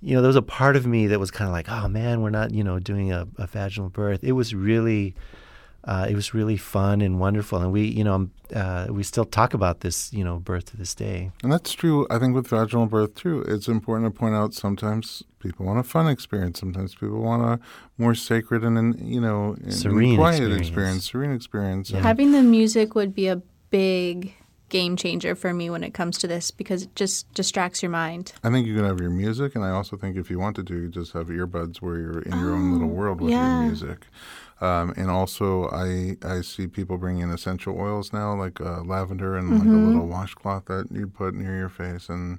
[0.00, 2.20] You know, there was a part of me that was kind of like, "Oh man,
[2.20, 5.14] we're not, you know, doing a, a vaginal birth." It was really,
[5.86, 9.52] uh, it was really fun and wonderful, and we, you know, uh, we still talk
[9.54, 11.30] about this, you know, birth to this day.
[11.42, 13.42] And that's true, I think, with vaginal birth too.
[13.46, 16.60] It's important to point out sometimes people want a fun experience.
[16.60, 17.60] Sometimes people want a
[17.98, 20.66] more sacred and, and you know, and Serene quiet experience.
[20.68, 21.90] experience, serene experience.
[21.90, 24.34] And Having the music would be a big
[24.70, 28.32] game changer for me when it comes to this because it just distracts your mind.
[28.42, 30.74] I think you can have your music, and I also think if you wanted to,
[30.74, 33.58] you just have earbuds where you're in your own little world with Oh, yeah.
[33.60, 34.06] your music.
[34.60, 39.50] Um, and also, I I see people bringing essential oils now, like uh, lavender and
[39.50, 39.74] like Mm-hmm.
[39.84, 42.38] a little washcloth that you put near your face, and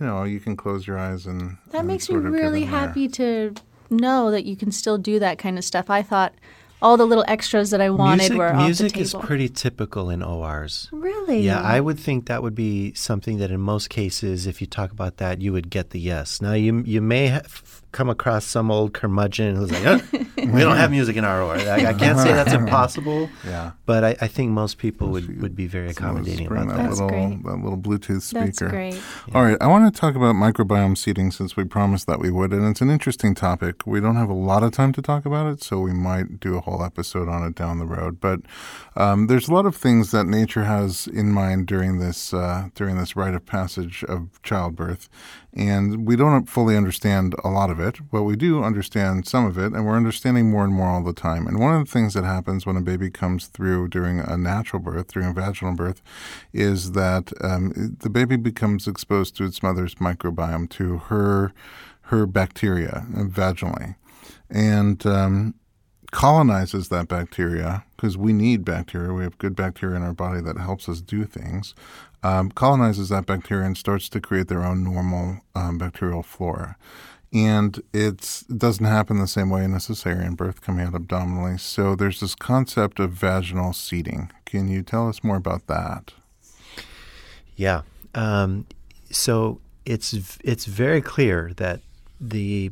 [0.00, 2.70] you know you can close your eyes and That and makes me of really in
[2.70, 2.80] there.
[2.80, 3.54] happy to
[3.90, 5.90] know that you can still do that kind of stuff.
[5.90, 6.32] I thought
[6.80, 10.10] all the little extras that I wanted music were music off the is pretty typical
[10.10, 10.88] in ORs.
[10.92, 11.40] really?
[11.40, 14.92] Yeah, I would think that would be something that in most cases, if you talk
[14.92, 16.40] about that, you would get the yes.
[16.40, 19.98] Now, you you may have come across some old curmudgeon who's like, "Huh,
[20.36, 21.56] we don't have music in our OR.
[21.56, 23.72] I, I can't say that's impossible, Yeah.
[23.86, 26.76] but I, I think most people would, would be very So let's accommodating bring about
[26.76, 27.02] that that.
[27.02, 27.42] Little great.
[27.42, 28.44] that little Bluetooth speaker.
[28.44, 29.00] That's great.
[29.34, 32.52] All right, I want to talk about microbiome seeding since we promised that we would,
[32.52, 33.84] and it's an interesting topic.
[33.84, 36.56] We don't have a lot of time to talk about it, so we might do
[36.56, 38.20] a whole episode on it down the road.
[38.20, 38.40] But
[38.96, 42.96] um, there's a lot of things that nature has in mind during this uh, during
[42.96, 45.08] this rite of passage of childbirth,
[45.52, 49.58] and we don't fully understand a lot of it, but we do understand some of
[49.58, 51.46] it, and we're understanding more and more all the time.
[51.46, 54.80] And one of the things that happens when a baby comes through during a natural
[54.80, 56.02] birth, during a vaginal birth,
[56.52, 61.52] is that um, the baby becomes exposed to its mother's microbiome, to her
[62.02, 63.94] her bacteria uh, vaginally,
[64.50, 65.54] and um,
[66.10, 69.12] colonizes that bacteria because we need bacteria.
[69.12, 71.74] We have good bacteria in our body that helps us do things.
[72.22, 76.76] Um, colonizes that bacteria and starts to create their own normal um, bacterial flora.
[77.32, 81.58] And it doesn't happen the same way in a cesarean birth coming out abdominally.
[81.58, 84.30] So there's this concept of vaginal seeding.
[84.46, 86.14] Can you tell us more about that?
[87.56, 87.82] Yeah.
[88.14, 88.66] Um,
[89.10, 91.80] so it's it's very clear that
[92.20, 92.70] the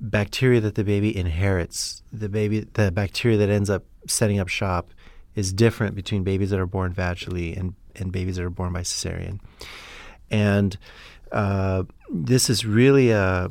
[0.00, 4.90] bacteria that the baby inherits, the baby, the bacteria that ends up setting up shop,
[5.34, 8.80] is different between babies that are born vaginally and and babies that are born by
[8.80, 9.40] cesarean.
[10.30, 10.76] And
[11.32, 13.50] uh, this is really a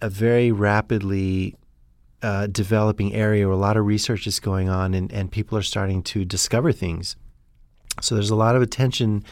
[0.00, 1.56] a very rapidly
[2.22, 5.62] uh, developing area where a lot of research is going on and, and people are
[5.62, 7.16] starting to discover things.
[8.00, 9.24] So there's a lot of attention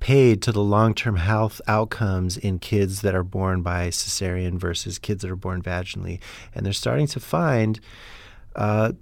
[0.00, 5.22] paid to the long-term health outcomes in kids that are born by cesarean versus kids
[5.22, 6.20] that are born vaginally,
[6.54, 7.80] and they're starting to find
[8.54, 8.94] a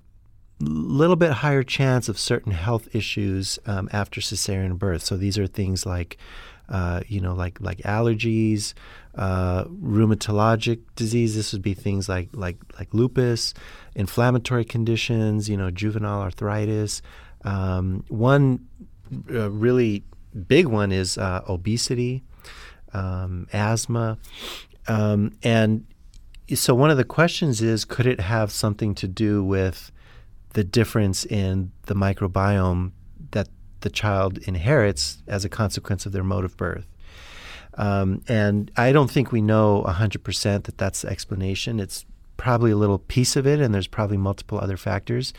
[0.60, 5.02] little bit higher chance of certain health issues um, after cesarean birth.
[5.02, 6.18] So these are things like,
[6.68, 8.74] uh, you know, like like allergies,
[9.14, 11.34] uh, rheumatologic disease.
[11.34, 13.54] This would be things like like like lupus,
[13.94, 15.48] inflammatory conditions.
[15.48, 17.02] You know, juvenile arthritis.
[17.44, 18.66] Um, one
[19.30, 20.04] uh, really
[20.46, 22.22] big one is uh, obesity,
[22.94, 24.18] um, asthma,
[24.88, 25.84] um, and
[26.54, 29.92] so one of the questions is could it have something to do with
[30.50, 32.92] the difference in the microbiome
[33.30, 33.48] that
[33.80, 36.86] the child inherits as a consequence of their mode of birth?
[37.74, 41.80] Um, and I don't think we know 100% that that's the explanation.
[41.80, 42.04] It's
[42.36, 45.32] probably a little piece of it, and there's probably multiple other factors.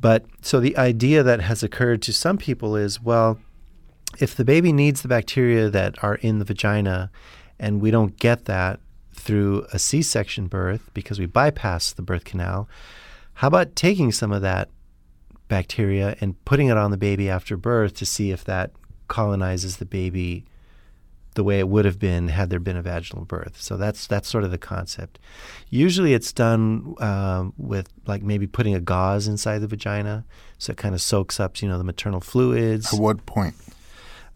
[0.00, 3.38] But so the idea that has occurred to some people is well,
[4.18, 7.10] if the baby needs the bacteria that are in the vagina
[7.58, 8.80] and we don't get that
[9.14, 12.68] through a C section birth because we bypass the birth canal,
[13.34, 14.68] how about taking some of that
[15.48, 18.72] bacteria and putting it on the baby after birth to see if that
[19.08, 20.44] colonizes the baby
[21.34, 23.60] the way it would have been had there been a vaginal birth.
[23.60, 25.18] So that's that's sort of the concept.
[25.68, 30.24] Usually, it's done um, with like maybe putting a gauze inside the vagina,
[30.58, 33.54] so it kind of soaks up, you know, the maternal fluids At what point?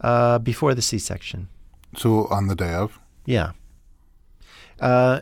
[0.00, 1.48] uh, before the C-section.
[1.96, 2.98] So on the day of?
[3.24, 3.52] Yeah.
[4.80, 5.20] Uh,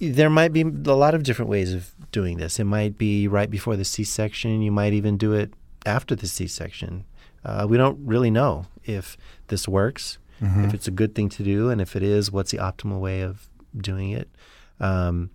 [0.00, 2.58] there might be a lot of different ways of doing this.
[2.58, 4.60] It might be right before the C-section.
[4.62, 5.52] You might even do it
[5.86, 7.04] after the C-section.
[7.44, 9.16] Uh, we don't really know if
[9.48, 10.18] this works,
[10.64, 13.22] if it's a good thing to do, and if it is, what's the optimal way
[13.22, 14.28] of doing it.
[14.80, 15.30] Um,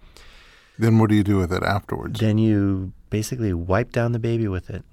[0.78, 2.20] Then what do you do with it afterwards?
[2.20, 4.84] then you basically wipe down the baby with it.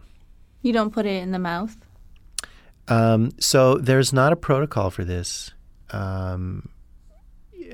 [0.63, 1.77] You don't put it in the mouth.
[2.89, 5.53] Um, so there's not a protocol for this.
[5.91, 6.69] Um,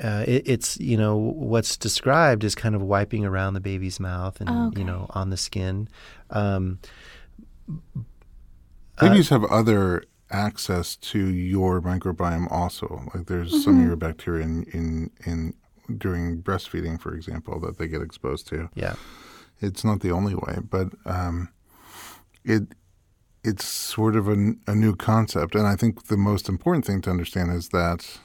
[0.03, 4.41] uh, it, it's you know what's described is kind of wiping around the baby's mouth
[4.41, 4.81] and Oh, okay.
[4.81, 5.89] you know on the skin.
[6.31, 6.79] Um,
[9.01, 13.05] Babies have other access to your microbiome also.
[13.15, 15.55] Like there's some of your bacteria in, in in
[15.99, 18.71] during breastfeeding, for example, that they get exposed to.
[18.75, 18.95] yeah,
[19.61, 21.49] It's not the only way, but um,
[22.45, 22.63] it
[23.45, 27.11] it's sort of a, a new concept, and I think the most important thing to
[27.11, 28.19] understand is that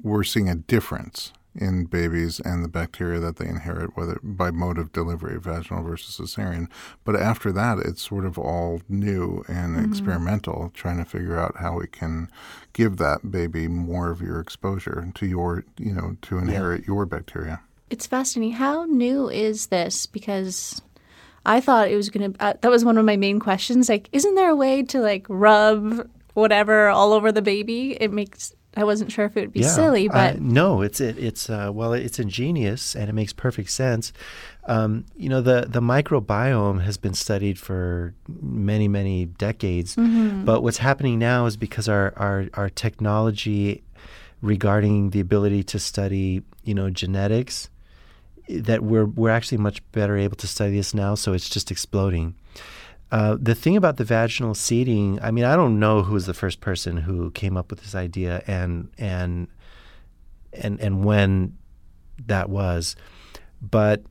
[0.00, 4.78] we're seeing a difference in babies and the bacteria that they inherit, whether by mode
[4.78, 6.68] of delivery, vaginal versus cesarean.
[7.04, 9.84] But after that, it's sort of all new and mm-hmm.
[9.84, 12.30] experimental, trying to figure out how we can
[12.72, 16.86] give that baby more of your exposure to your, you know, to inherit yeah.
[16.86, 17.60] your bacteria.
[17.90, 18.54] It's fascinating.
[18.54, 20.06] How new is this?
[20.06, 20.80] Because
[21.44, 23.90] I thought it was going to, uh, that was one of my main questions.
[23.90, 27.98] Like, isn't there a way to like rub whatever all over the baby?
[28.00, 31.00] It makes I wasn't sure if it would be yeah, silly, but uh, no, it's
[31.00, 34.12] it, it's uh, well, it's ingenious and it makes perfect sense.
[34.64, 40.44] Um, you know, the the microbiome has been studied for many many decades, mm-hmm.
[40.44, 43.82] but what's happening now is because our our our technology
[44.40, 47.68] regarding the ability to study, you know, genetics,
[48.48, 51.14] that we're we're actually much better able to study this now.
[51.14, 52.34] So it's just exploding.
[53.12, 56.32] Uh, the thing about the vaginal seeding, I mean, I don't know who was the
[56.32, 59.48] first person who came up with this idea and and
[60.54, 61.58] and and when
[62.26, 62.96] that was,
[63.60, 64.02] but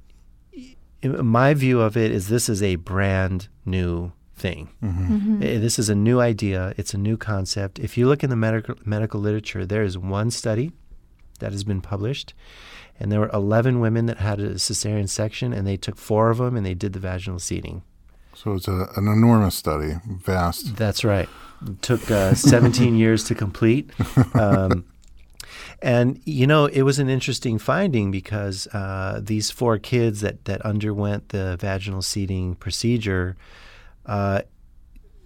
[1.04, 4.70] my view of it is this is a brand new thing.
[4.84, 5.16] Mm-hmm.
[5.16, 5.40] Mm-hmm.
[5.40, 6.76] This is a new idea.
[6.78, 7.80] It's a new concept.
[7.80, 10.74] If you look in the medical medical literature, there is one study
[11.40, 12.36] that has been published,
[13.00, 16.38] and there were 11 women that had a cesarean section, and they took four of
[16.38, 17.82] them and they did the vaginal seeding.
[18.44, 20.76] So it's a, an enormous study, vast.
[20.76, 21.30] That's right.
[21.64, 23.92] It took uh, 17 years to complete.
[24.34, 24.86] Um,
[25.84, 30.62] and, you know, it was an interesting finding because uh, these four kids that, that
[30.62, 33.36] underwent the vaginal seeding procedure,
[34.06, 34.42] uh,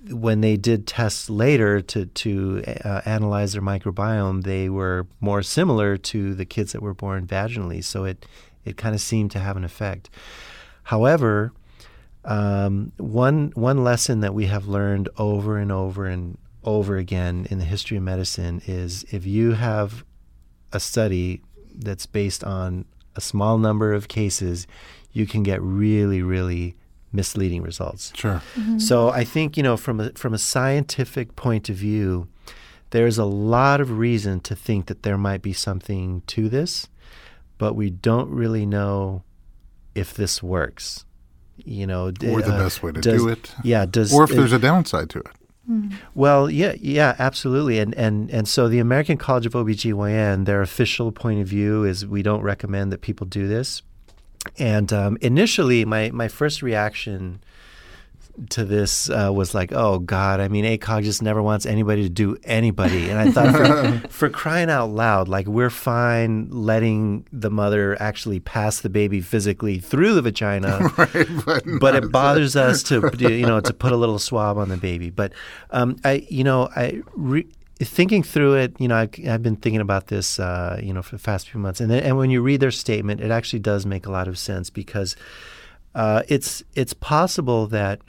[0.10, 5.98] when they did tests later to, to uh, analyze their microbiome, they were more similar
[5.98, 7.84] to the kids that were born vaginally.
[7.84, 8.26] So it,
[8.64, 10.10] it kind of seemed to have an effect.
[10.84, 11.54] However,
[12.26, 17.60] um, one one lesson that we have learned over and over and over again in
[17.60, 20.04] the history of medicine is if you have
[20.74, 21.42] a study
[21.76, 24.66] that's based on a small number of cases,
[25.14, 26.76] you can get really, really
[27.14, 28.12] misleading results.
[28.16, 28.42] Sure.
[28.56, 28.80] Mm-hmm.
[28.80, 32.28] So I think you know from a from a scientific point of view,
[32.90, 36.88] there's a lot of reason to think that there might be something to this,
[37.60, 39.24] but we don't really know
[39.94, 41.06] if this works
[41.58, 43.54] you know, or the uh, best way to does, do it.
[43.64, 45.28] Yeah, does or if there's a downside to it.
[45.66, 45.90] Hmm.
[46.14, 47.80] Well, yeah, yeah, absolutely.
[47.80, 52.06] And and and so the American College of OBGYN, their official point of view is
[52.06, 53.82] we don't recommend that people do this.
[54.60, 57.40] And um, initially, my my first reaction
[58.50, 62.10] to this uh, was like, oh God, I mean, ACOG just never wants anybody to
[62.10, 63.10] do anybody.
[63.10, 68.40] And I thought, for, for, crying out loud, like we're fine letting the mother actually
[68.40, 73.46] pass the baby physically through the vagina, right, but, but it bothers us to, you
[73.46, 75.10] know, to put a little swab on the baby.
[75.10, 75.34] But
[75.72, 77.02] um, I, you know, I.
[77.16, 81.02] Re- thinking through it, you know, I, have been thinking about this, uh, you know,
[81.02, 83.60] for the past few months, and then, and when you read their statement, it actually
[83.60, 85.18] does make a lot of sense because
[85.94, 88.00] uh, it's it's possible that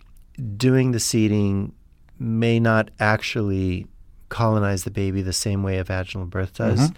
[0.57, 1.73] doing the seeding
[2.19, 3.87] may not actually
[4.29, 6.81] colonize the baby the same way a vaginal birth does.
[6.81, 6.97] Mm-hmm.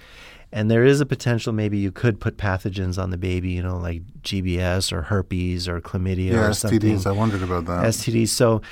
[0.51, 3.77] And there is a potential maybe you could put pathogens on the baby, you know,
[3.77, 6.81] like GBS or herpes or chlamydia yeah, or something.
[6.81, 7.07] STDs.
[7.07, 7.85] I wondered about that.
[7.85, 8.29] STDs.
[8.29, 8.63] So,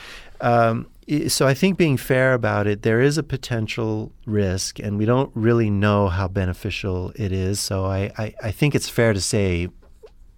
[0.41, 0.87] um,
[1.29, 5.31] so I think being fair about it, there is a potential risk, and we don't
[5.35, 7.61] really know how beneficial it is.
[7.61, 9.69] So I, I, I think it's fair to say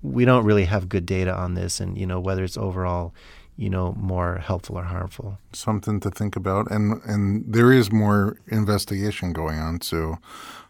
[0.03, 3.15] we don't really have good data on this, and you know whether it's overall
[3.59, 5.39] you know, more helpful or harmful.
[5.53, 9.81] Something to think about, and and there is more investigation going on.
[9.81, 10.19] So,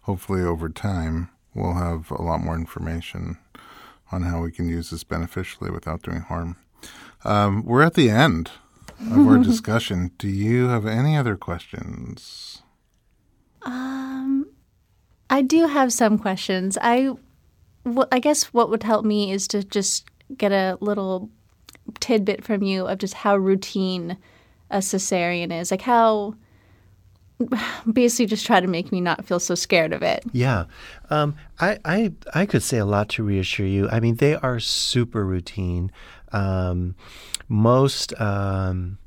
[0.03, 3.36] hopefully, over time, we'll have a lot more information
[4.11, 6.57] on how we can use this beneficially without doing harm.
[7.24, 8.51] Um, we're at the end
[9.12, 10.12] of our discussion.
[10.16, 12.62] Do you have any other questions?
[13.62, 14.47] Um,
[15.28, 16.78] I do have some questions.
[16.80, 17.12] I,
[17.84, 21.28] w- I guess what would help me is to just get a little
[22.01, 24.16] tidbit from you of just how routine
[24.70, 26.34] a cesarean is, like how
[27.93, 30.24] basically just try to make me not feel so scared of it.
[30.32, 30.64] Yeah,
[31.11, 33.89] um, I, I I could say a lot to reassure you.
[33.91, 35.91] I mean, they are super routine.
[36.32, 36.95] Um,
[37.49, 38.18] most.
[38.20, 38.99] Um,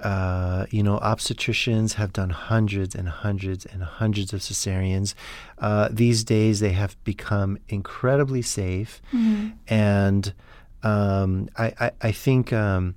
[0.00, 5.14] uh, you know, obstetricians have done hundreds and hundreds and hundreds of cesareans.
[5.58, 9.50] Uh, these days, they have become incredibly safe, mm-hmm.
[9.68, 10.34] and
[10.82, 12.94] um, I, I, I, think um,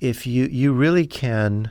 [0.00, 1.70] if you you really can,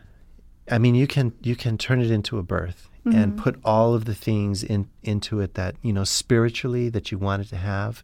[0.69, 3.17] I mean, you can you can turn it into a birth mm-hmm.
[3.17, 7.17] and put all of the things in into it that you know spiritually that you
[7.17, 8.03] wanted to have.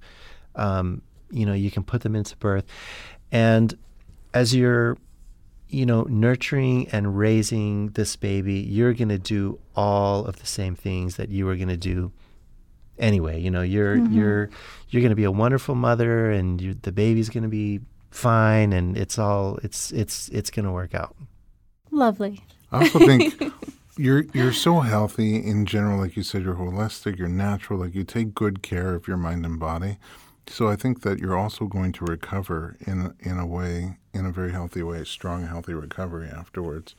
[0.56, 1.02] Um,
[1.32, 2.66] you know, you can put them into birth,
[3.32, 3.78] and
[4.34, 4.98] as you're
[5.72, 10.76] you know, nurturing and raising this baby, you're going to do all of the same
[10.76, 12.12] things that you were going to do
[13.02, 13.42] anyway.
[13.42, 14.14] You know, you're Mm-hmm.
[14.14, 14.50] you're
[14.90, 17.82] you're going to be a wonderful mother, and you, the baby's going to be
[18.12, 21.16] fine, and it's all it's it's it's going to work out.
[21.92, 22.42] Lovely.
[22.72, 23.42] I also think
[23.98, 28.04] you're you're so healthy in general, like you said, you're holistic, you're natural, like you
[28.06, 29.98] take good care of your mind and body.
[30.48, 34.32] So I think that you're also going to recover in in a way, in a
[34.32, 36.96] very healthy way, strong, healthy recovery afterwards.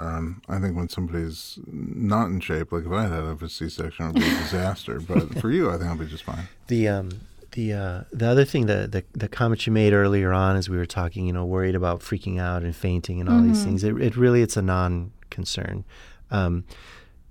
[0.00, 4.06] Um, I think when somebody's not in shape, like if I had had a C-section,
[4.06, 5.00] it would be a disaster.
[5.06, 6.48] But for you, I think I'll be just fine.
[6.68, 7.10] The um
[7.52, 10.76] the uh, the other thing that the the comment you made earlier on as we
[10.76, 13.82] were talking, you know, worried about freaking out and fainting and all these things.
[13.84, 15.84] It, it really it's a non-concern.
[16.30, 16.64] Um,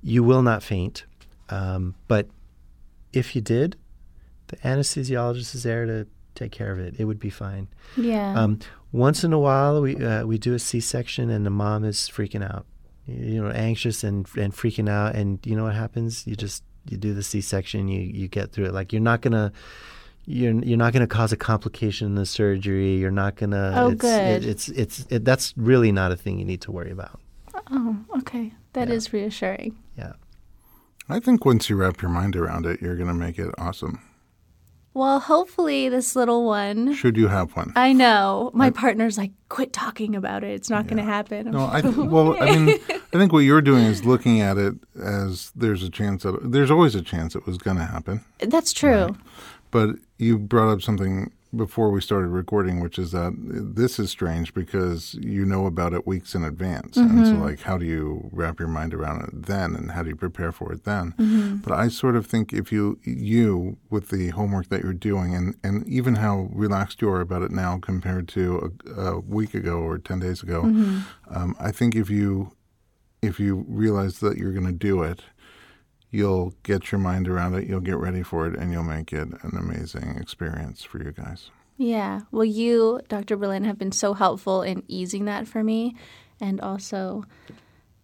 [0.03, 1.05] you will not faint,
[1.49, 2.27] um, but
[3.13, 3.77] if you did,
[4.47, 6.05] the anesthesiologist is there to
[6.35, 6.95] take care of it.
[6.97, 7.67] It would be fine.
[7.95, 8.33] Yeah.
[8.33, 8.59] Um,
[8.91, 12.43] once in a while, we uh, we do a C-section, and the mom is freaking
[12.43, 12.65] out,
[13.07, 15.15] you know, anxious and and freaking out.
[15.15, 16.25] And you know what happens?
[16.25, 18.73] You just you do the C-section, you you get through it.
[18.73, 19.51] Like you're not gonna.
[20.25, 22.97] You're, you're not going to cause a complication in the surgery.
[22.97, 23.73] You're not going to.
[23.75, 24.43] Oh, it's, good.
[24.43, 27.19] It, it's it's it, that's really not a thing you need to worry about.
[27.71, 28.53] oh, okay.
[28.73, 29.21] That is Yeah.
[29.21, 29.79] reassuring.
[29.97, 30.13] Yeah.
[31.07, 34.01] I think once you wrap your mind around it, you're going to make it awesome.
[34.93, 36.93] Well, hopefully this little one.
[36.93, 37.71] Should you have one?
[37.75, 38.51] I know.
[38.53, 40.51] My partner's like, quit talking about it.
[40.51, 41.47] It's not going to happen.
[41.47, 44.57] I'm No, I th- well, I mean, I think what you're doing is looking at
[44.57, 48.25] it as there's a chance that there's always a chance it was going to happen.
[48.39, 49.15] That's true.
[49.71, 54.53] But you brought up something before we started recording, which is that this is strange
[54.53, 57.41] because you know about it weeks in advance, and so mm-hmm.
[57.41, 60.51] like, how do you wrap your mind around it then, and how do you prepare
[60.51, 61.13] for it then?
[61.13, 61.55] Mm-hmm.
[61.57, 65.55] But I sort of think if you you with the homework that you're doing, and
[65.63, 69.79] and even how relaxed you are about it now compared to a, a week ago
[69.79, 70.99] or ten days ago, mm-hmm.
[71.35, 72.51] um, I think if you
[73.21, 75.23] if you realize that you're going to do it,
[76.11, 79.27] you'll get your mind around it, you'll get ready for it, and you'll make it
[79.43, 81.51] an amazing experience for you guys.
[81.77, 82.21] Yeah.
[82.31, 83.37] Well, you, Dr.
[83.37, 85.95] Berlin, have been so helpful in easing that for me.
[86.41, 87.23] And also,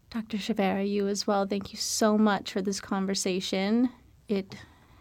[0.09, 0.37] Dr.
[0.37, 1.45] Chavira, you as well.
[1.45, 3.89] Thank you so much for this conversation.
[4.29, 4.55] It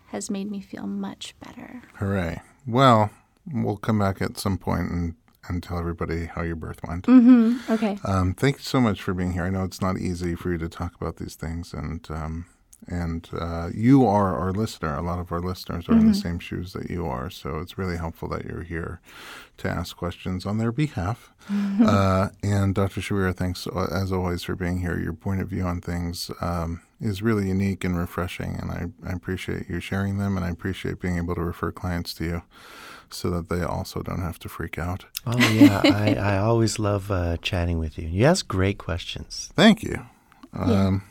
[0.08, 1.82] has made me feel much better.
[1.94, 2.40] Hooray.
[2.66, 3.10] Well,
[3.52, 5.14] we'll come back at some point and,
[5.48, 7.06] and tell everybody how your birth went.
[7.06, 7.72] Mm-hmm.
[7.72, 7.98] Okay.
[8.04, 9.44] Um, thank you so much for being here.
[9.44, 12.46] I know it's not easy for you to talk about these things, and um,
[12.88, 14.96] and uh, you are our listener.
[14.96, 17.78] A lot of our listeners are in the same shoes that you are, so it's
[17.78, 19.00] really helpful that you're here
[19.58, 21.32] to ask questions on their behalf.
[21.82, 23.00] uh, and Dr.
[23.00, 24.98] Chavira, thanks uh, as always for being here.
[24.98, 29.12] Your point of view on things um, is really unique and refreshing, and I, I
[29.12, 32.42] appreciate you sharing them, and I appreciate being able to refer clients to you.
[33.10, 35.04] So that they also don't have to freak out.
[35.24, 38.08] Oh yeah, I, I always love uh, chatting with you.
[38.08, 39.52] You ask great questions.
[39.54, 40.06] Thank you.
[40.52, 41.04] Um,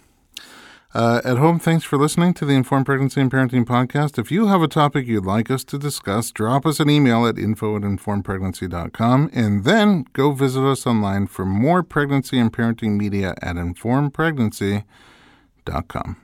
[0.93, 4.19] uh, at home, thanks for listening to the Informed Pregnancy and Parenting podcast.
[4.19, 7.37] If you have a topic you'd like us to discuss, drop us an email at
[7.37, 13.33] info at informedpregnancy.com and then go visit us online for more pregnancy and parenting media
[13.41, 16.17] at informedpregnancy.com.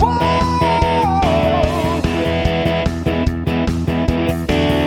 [0.00, 0.16] Whoa!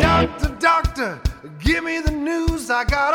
[0.01, 1.21] Doctor, doctor,
[1.59, 2.69] give me the news.
[2.69, 3.08] I got